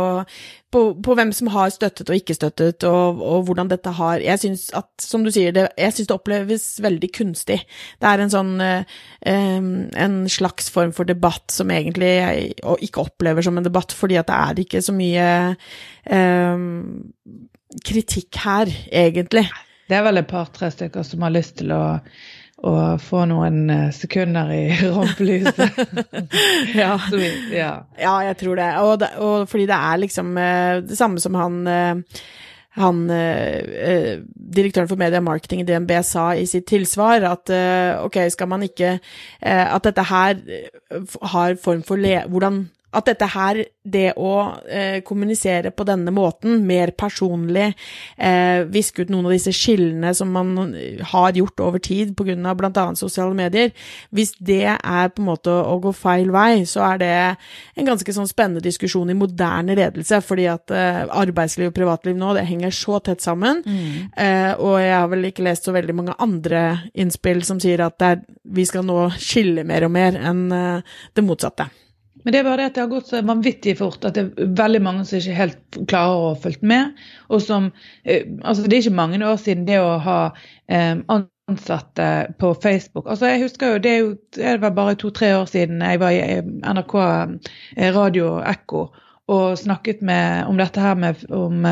på, 0.73 0.83
på 1.03 1.17
hvem 1.19 1.33
som 1.35 1.51
har 1.55 1.73
støttet 1.75 2.11
og 2.11 2.19
ikke 2.19 2.37
støttet, 2.37 2.85
og, 2.89 3.21
og 3.23 3.47
hvordan 3.49 3.71
dette 3.73 3.93
har 3.99 4.23
Jeg 4.25 4.43
syns 4.43 4.69
at, 4.77 4.89
som 5.03 5.25
du 5.27 5.33
sier, 5.35 5.55
det, 5.57 5.67
jeg 5.79 5.97
syns 5.97 6.11
det 6.11 6.17
oppleves 6.17 6.67
veldig 6.85 7.11
kunstig. 7.17 7.59
Det 8.01 8.11
er 8.11 8.23
en 8.23 8.33
sånn 8.33 8.55
um, 8.63 9.69
En 10.07 10.17
slags 10.33 10.71
form 10.73 10.95
for 10.97 11.09
debatt 11.09 11.51
som 11.55 11.73
egentlig 11.75 12.13
jeg 12.15 12.57
ikke 12.89 13.07
opplever 13.09 13.47
som 13.47 13.59
en 13.59 13.67
debatt, 13.67 13.95
fordi 13.97 14.19
at 14.21 14.31
det 14.31 14.41
er 14.41 14.65
ikke 14.67 14.83
så 14.85 14.95
mye 14.97 15.29
um, 16.11 16.67
kritikk 17.87 18.39
her, 18.45 18.71
egentlig. 18.93 19.47
Det 19.87 19.95
er 19.99 20.03
vel 20.07 20.19
et 20.19 20.31
par-tre 20.31 20.71
stykker 20.73 21.05
som 21.07 21.23
har 21.27 21.35
lyst 21.35 21.61
til 21.61 21.71
å 21.75 21.83
og 22.65 23.03
få 23.05 23.27
noen 23.29 23.69
eh, 23.71 23.91
sekunder 23.93 24.49
i 24.55 24.63
rampelyset. 24.97 25.77
ja. 26.81 26.97
ja. 27.53 27.73
ja. 28.01 28.17
jeg 28.31 28.39
tror 28.41 28.57
det. 28.57 28.71
Og, 28.81 28.97
det. 29.03 29.13
og, 29.21 29.49
fordi 29.51 29.69
det 29.69 29.77
er 29.77 30.03
liksom 30.03 30.37
eh, 30.41 30.81
det 30.89 30.99
samme 30.99 31.21
som 31.21 31.37
han 31.37 31.63
eh, 31.69 32.21
han 32.77 33.07
eh, 33.09 34.21
direktøren 34.57 34.89
for 34.89 35.01
media 35.01 35.23
marketing 35.25 35.63
i 35.63 35.67
DNB 35.69 35.95
sa 36.05 36.27
i 36.37 36.45
sitt 36.49 36.67
tilsvar, 36.69 37.25
at 37.25 37.53
eh, 37.53 37.97
ok, 38.05 38.19
skal 38.33 38.51
man 38.53 38.67
ikke 38.67 38.99
eh, 38.99 39.67
At 39.75 39.87
dette 39.87 40.05
her 40.05 40.37
har 41.33 41.57
form 41.63 41.83
for 41.87 41.97
le... 41.97 42.19
Hvordan 42.29 42.67
at 42.95 43.09
dette 43.09 43.27
her, 43.29 43.59
det 43.87 44.13
å 44.17 44.33
eh, 44.71 45.01
kommunisere 45.07 45.73
på 45.75 45.85
denne 45.87 46.13
måten, 46.15 46.63
mer 46.67 46.93
personlig, 46.97 47.73
eh, 48.17 48.63
viske 48.73 49.05
ut 49.05 49.13
noen 49.13 49.29
av 49.29 49.35
disse 49.35 49.53
skillene 49.55 50.13
som 50.17 50.31
man 50.33 50.75
har 51.13 51.37
gjort 51.37 51.61
over 51.67 51.83
tid 51.83 52.15
pga. 52.17 52.55
bl.a. 52.57 52.87
sosiale 52.97 53.35
medier, 53.37 53.73
hvis 54.15 54.35
det 54.39 54.65
er 54.77 55.13
på 55.13 55.23
en 55.23 55.29
måte 55.29 55.53
å 55.53 55.77
gå 55.83 55.93
feil 55.97 56.31
vei, 56.35 56.65
så 56.65 56.85
er 56.93 57.03
det 57.03 57.13
en 57.77 57.91
ganske 57.91 58.17
sånn 58.17 58.31
spennende 58.31 58.65
diskusjon 58.65 59.11
i 59.11 59.19
moderne 59.19 59.77
ledelse, 59.77 60.23
fordi 60.25 60.49
at 60.51 60.73
eh, 60.75 61.03
arbeidsliv 61.07 61.71
og 61.71 61.77
privatliv 61.77 62.17
nå, 62.19 62.33
det 62.37 62.47
henger 62.49 62.75
så 62.75 63.01
tett 63.05 63.25
sammen. 63.25 63.63
Mm. 63.67 64.13
Eh, 64.17 64.53
og 64.57 64.79
jeg 64.81 64.95
har 64.97 65.11
vel 65.13 65.31
ikke 65.31 65.47
lest 65.47 65.69
så 65.69 65.75
veldig 65.77 65.97
mange 65.97 66.17
andre 66.23 66.67
innspill 66.95 67.43
som 67.47 67.61
sier 67.63 67.85
at 67.85 68.03
er, 68.07 68.23
vi 68.57 68.65
skal 68.69 68.87
nå 68.87 69.09
skille 69.19 69.67
mer 69.67 69.87
og 69.87 69.93
mer 69.93 70.17
enn 70.17 70.47
eh, 70.55 70.97
det 71.17 71.27
motsatte. 71.27 71.69
Men 72.27 72.35
det 72.35 72.41
er 72.41 72.47
bare 72.49 72.59
det 72.59 72.65
at 72.67 72.75
det 72.75 72.83
har 72.83 72.91
gått 72.91 73.11
så 73.13 73.21
vanvittig 73.23 73.77
fort 73.79 74.03
at 74.03 74.17
det 74.17 74.25
er 74.25 74.55
veldig 74.59 74.81
mange 74.83 75.05
som 75.07 75.21
ikke 75.21 75.35
helt 75.39 75.77
klarer 75.87 76.17
å 76.19 76.25
ha 76.33 76.39
fulgt 76.43 76.65
med. 76.67 76.97
og 77.31 77.43
som, 77.43 77.69
eh, 78.03 78.27
altså 78.43 78.65
Det 78.65 78.73
er 78.73 78.83
ikke 78.83 78.99
mange 78.99 79.21
år 79.23 79.37
siden 79.39 79.67
det 79.69 79.79
å 79.79 79.93
ha 80.03 80.33
eh, 80.67 80.97
ansatte 81.07 82.35
på 82.41 82.53
Facebook. 82.55 83.07
altså 83.07 83.27
jeg 83.31 83.43
husker 83.43 83.73
jo, 83.73 83.79
Det 83.79 83.91
er 83.91 83.99
jo 83.99 84.17
det 84.35 84.61
var 84.61 84.71
bare 84.71 84.95
to-tre 84.95 85.37
år 85.37 85.47
siden 85.47 85.81
jeg 85.81 86.01
var 86.01 86.11
i 86.11 86.43
NRK 86.43 86.95
eh, 87.77 87.95
Radio 87.95 88.43
Ekko 88.43 88.89
og 89.29 89.59
snakket 89.59 90.03
med, 90.03 90.47
om 90.47 90.59
dette 90.59 90.81
her 90.81 90.95
med 90.95 91.31
om 91.31 91.65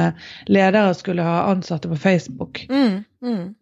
ledere 0.47 0.95
skulle 0.95 1.23
ha 1.23 1.51
ansatte 1.53 1.89
på 1.89 1.97
Facebook. 1.97 2.67
Mm, 2.71 3.05
mm. 3.23 3.55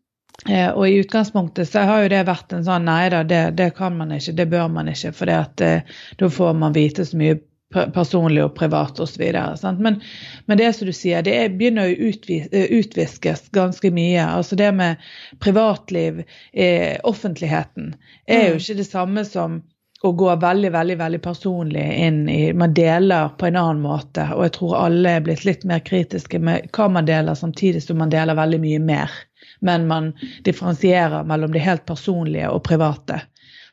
Eh, 0.48 0.68
og 0.70 0.88
i 0.88 0.98
utgangspunktet 0.98 1.70
så 1.70 1.84
har 1.86 2.02
jo 2.02 2.10
det 2.10 2.24
vært 2.26 2.52
en 2.52 2.64
sånn 2.66 2.88
nei 2.88 3.06
da, 3.14 3.22
det, 3.22 3.42
det 3.58 3.70
kan 3.78 3.94
man 3.98 4.14
ikke, 4.16 4.34
det 4.40 4.48
bør 4.50 4.68
man 4.74 4.90
ikke. 4.90 5.14
For 5.14 5.30
eh, 5.30 5.96
da 6.18 6.30
får 6.38 6.54
man 6.58 6.76
vite 6.76 7.06
så 7.06 7.18
mye 7.18 7.38
personlig 7.72 8.42
og 8.44 8.54
privat 8.56 9.00
osv. 9.00 9.22
Men, 9.78 10.00
men 10.46 10.58
det 10.58 10.72
som 10.76 10.88
du 10.88 10.92
sier, 10.92 11.22
det 11.24 11.34
er, 11.38 11.52
begynner 11.56 11.88
å 11.88 12.08
utvis, 12.10 12.48
eh, 12.52 12.68
utviskes 12.78 13.48
ganske 13.54 13.92
mye. 13.94 14.24
Altså 14.26 14.58
det 14.58 14.72
med 14.76 15.02
privatliv, 15.40 16.24
eh, 16.52 16.98
offentligheten, 17.02 17.94
er 18.26 18.48
jo 18.48 18.56
mm. 18.58 18.64
ikke 18.64 18.80
det 18.82 18.88
samme 18.88 19.24
som 19.28 19.62
å 20.02 20.10
gå 20.18 20.32
veldig 20.42 20.72
veldig, 20.74 20.96
veldig 20.98 21.18
personlig 21.22 21.82
inn 22.02 22.24
i 22.28 22.52
Man 22.58 22.72
deler 22.74 23.28
på 23.38 23.46
en 23.46 23.56
annen 23.56 23.84
måte. 23.84 24.24
Og 24.34 24.48
jeg 24.48 24.54
tror 24.56 24.78
alle 24.80 25.16
er 25.16 25.22
blitt 25.22 25.44
litt 25.46 25.62
mer 25.68 25.84
kritiske 25.86 26.40
med 26.42 26.72
hva 26.74 26.88
man 26.90 27.06
deler, 27.06 27.38
samtidig 27.38 27.84
som 27.84 28.00
man 28.02 28.10
deler 28.10 28.34
veldig 28.34 28.58
mye 28.64 28.80
mer 28.82 29.14
men 29.62 29.86
man 29.86 30.12
differensierer 30.44 31.24
mellom 31.24 31.52
det 31.54 31.64
helt 31.64 31.86
personlige 31.86 32.50
og 32.50 32.64
private. 32.66 33.20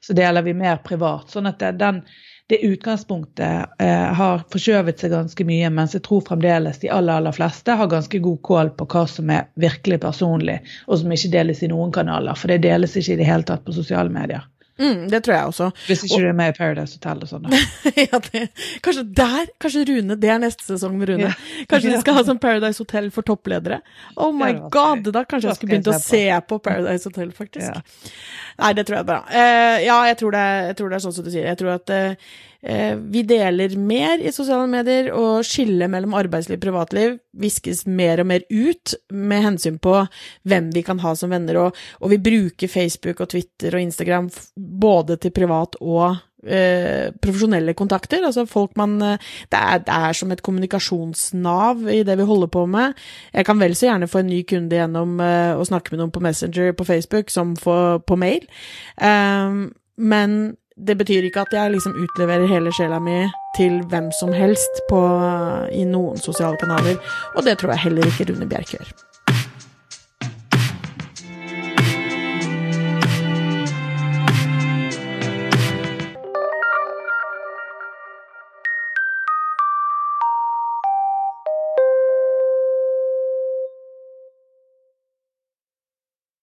Så 0.01 0.13
deler 0.13 0.45
vi 0.45 0.53
mer 0.55 0.77
privat. 0.85 1.31
Sånn 1.33 1.49
at 1.49 1.63
den, 1.79 2.03
det 2.49 2.61
utgangspunktet 2.65 3.81
eh, 3.83 4.05
har 4.19 4.45
forskjøvet 4.53 5.01
seg 5.01 5.11
ganske 5.13 5.45
mye, 5.45 5.71
mens 5.73 5.97
jeg 5.97 6.05
tror 6.07 6.23
fremdeles 6.27 6.79
de 6.83 6.91
aller, 6.93 7.19
aller 7.19 7.35
fleste 7.35 7.75
har 7.81 7.91
ganske 7.91 8.21
god 8.23 8.39
kål 8.47 8.71
på 8.79 8.87
hva 8.93 9.03
som 9.11 9.33
er 9.33 9.49
virkelig 9.59 9.99
personlig, 10.05 10.59
og 10.87 11.01
som 11.01 11.11
ikke 11.17 11.33
deles 11.35 11.65
i 11.65 11.71
noen 11.73 11.91
kanaler. 11.95 12.37
For 12.39 12.53
det 12.53 12.61
deles 12.69 12.95
ikke 12.95 13.17
i 13.17 13.19
det 13.19 13.27
hele 13.27 13.49
tatt 13.49 13.65
på 13.67 13.75
sosiale 13.75 14.13
medier. 14.13 14.47
Mm, 14.79 15.09
det 15.11 15.19
tror 15.25 15.35
jeg 15.35 15.51
også. 15.51 15.69
Hvis 15.87 16.03
ikke 16.07 16.15
og, 16.15 16.23
du 16.23 16.27
er 16.29 16.35
med 16.39 16.53
i 16.53 16.55
Paradise 16.55 16.95
Hotel 16.95 17.23
og 17.25 17.31
sånn. 17.31 17.47
ja, 18.05 18.19
kanskje 18.85 19.03
der, 19.19 19.49
kanskje 19.59 19.85
Rune, 19.89 20.17
det 20.19 20.31
er 20.31 20.39
neste 20.39 20.67
sesong 20.69 20.95
med 20.99 21.11
Rune. 21.11 21.27
Yeah. 21.27 21.65
Kanskje 21.71 21.93
de 21.93 22.01
skal 22.05 22.19
ha 22.19 22.25
sånn 22.27 22.39
Paradise 22.41 22.79
Hotel 22.79 23.09
for 23.15 23.27
toppledere. 23.27 23.81
Oh 24.15 24.31
my 24.35 24.53
god, 24.71 25.09
da 25.11 25.25
kanskje 25.27 25.51
jeg 25.51 25.59
skulle 25.59 25.75
begynt 25.75 25.91
å 25.91 25.97
se 25.99 26.23
på 26.47 26.61
Paradise 26.63 27.11
Hotel, 27.11 27.33
faktisk. 27.35 27.67
Yeah. 27.67 28.13
Nei, 28.59 28.73
det 28.77 28.87
tror 28.87 28.99
jeg 28.99 29.05
er 29.05 29.09
bra. 29.11 29.19
Uh, 29.27 29.77
ja, 29.83 29.97
jeg 30.09 30.19
tror, 30.21 30.35
det, 30.35 30.45
jeg 30.69 30.79
tror, 30.79 30.91
det, 30.91 30.99
er 30.99 31.07
sånn 31.07 31.17
som 31.19 31.27
du 31.27 31.33
sier. 31.33 31.49
Jeg 31.51 31.59
tror 31.59 31.75
at 31.75 31.93
uh, 31.95 32.31
vi 32.59 33.21
deler 33.23 33.71
mer 33.79 34.19
i 34.19 34.33
sosiale 34.35 34.67
medier, 34.67 35.13
og 35.15 35.45
skillet 35.47 35.87
mellom 35.87 36.15
arbeidsliv 36.19 36.57
og 36.57 36.63
privatliv 36.65 37.13
viskes 37.39 37.85
mer 37.87 38.19
og 38.19 38.27
mer 38.27 38.43
ut 38.51 38.95
med 39.15 39.45
hensyn 39.45 39.77
på 39.79 39.93
hvem 40.43 40.67
vi 40.75 40.83
kan 40.83 40.99
ha 40.99 41.13
som 41.15 41.31
venner, 41.31 41.61
og, 41.61 41.77
og 42.03 42.11
vi 42.11 42.19
bruker 42.19 42.67
Facebook 42.71 43.23
og 43.23 43.31
Twitter 43.31 43.77
og 43.77 43.85
Instagram 43.85 44.27
både 44.59 45.15
til 45.23 45.31
privat 45.35 45.79
og 45.79 46.19
Eh, 46.39 47.11
profesjonelle 47.19 47.73
kontakter. 47.75 48.23
Altså 48.23 48.45
folk 48.47 48.77
man 48.79 48.93
eh, 49.03 49.17
det 49.51 49.59
er, 49.59 49.81
det 49.83 49.91
er, 49.91 50.13
som 50.15 50.31
et 50.31 50.41
kommunikasjonsnav 50.41 51.81
i 51.91 52.03
det 52.07 52.15
vi 52.15 52.27
holder 52.29 52.47
på 52.47 52.63
med. 52.65 52.95
Jeg 53.33 53.45
kan 53.45 53.59
vel 53.59 53.75
så 53.75 53.89
gjerne 53.89 54.07
få 54.07 54.21
en 54.21 54.31
ny 54.31 54.45
kunde 54.47 54.79
gjennom 54.79 55.19
eh, 55.19 55.51
å 55.59 55.65
snakke 55.67 55.91
med 55.91 55.99
noen 55.99 56.13
på 56.15 56.23
Messenger 56.23 56.71
på 56.79 56.87
Facebook 56.87 57.33
som 57.33 57.57
på, 57.59 58.15
mail. 58.15 58.47
Um, 58.95 59.73
men 59.99 60.55
det 60.87 60.95
betyr 60.99 61.27
ikke 61.27 61.43
at 61.43 61.53
jeg 61.53 61.75
liksom 61.75 61.97
utleverer 61.99 62.47
hele 62.47 62.71
sjela 62.75 63.01
mi 63.03 63.19
til 63.57 63.81
hvem 63.91 64.09
som 64.15 64.31
helst 64.35 64.81
på, 64.89 65.01
i 65.75 65.83
noen 65.87 66.19
sosiale 66.21 66.59
kanaler, 66.61 66.99
og 67.35 67.45
det 67.47 67.59
tror 67.59 67.75
jeg 67.75 67.89
heller 67.89 68.11
ikke 68.11 68.31
Rune 68.31 68.47
Bjerk 68.49 68.75
gjør. 68.77 69.08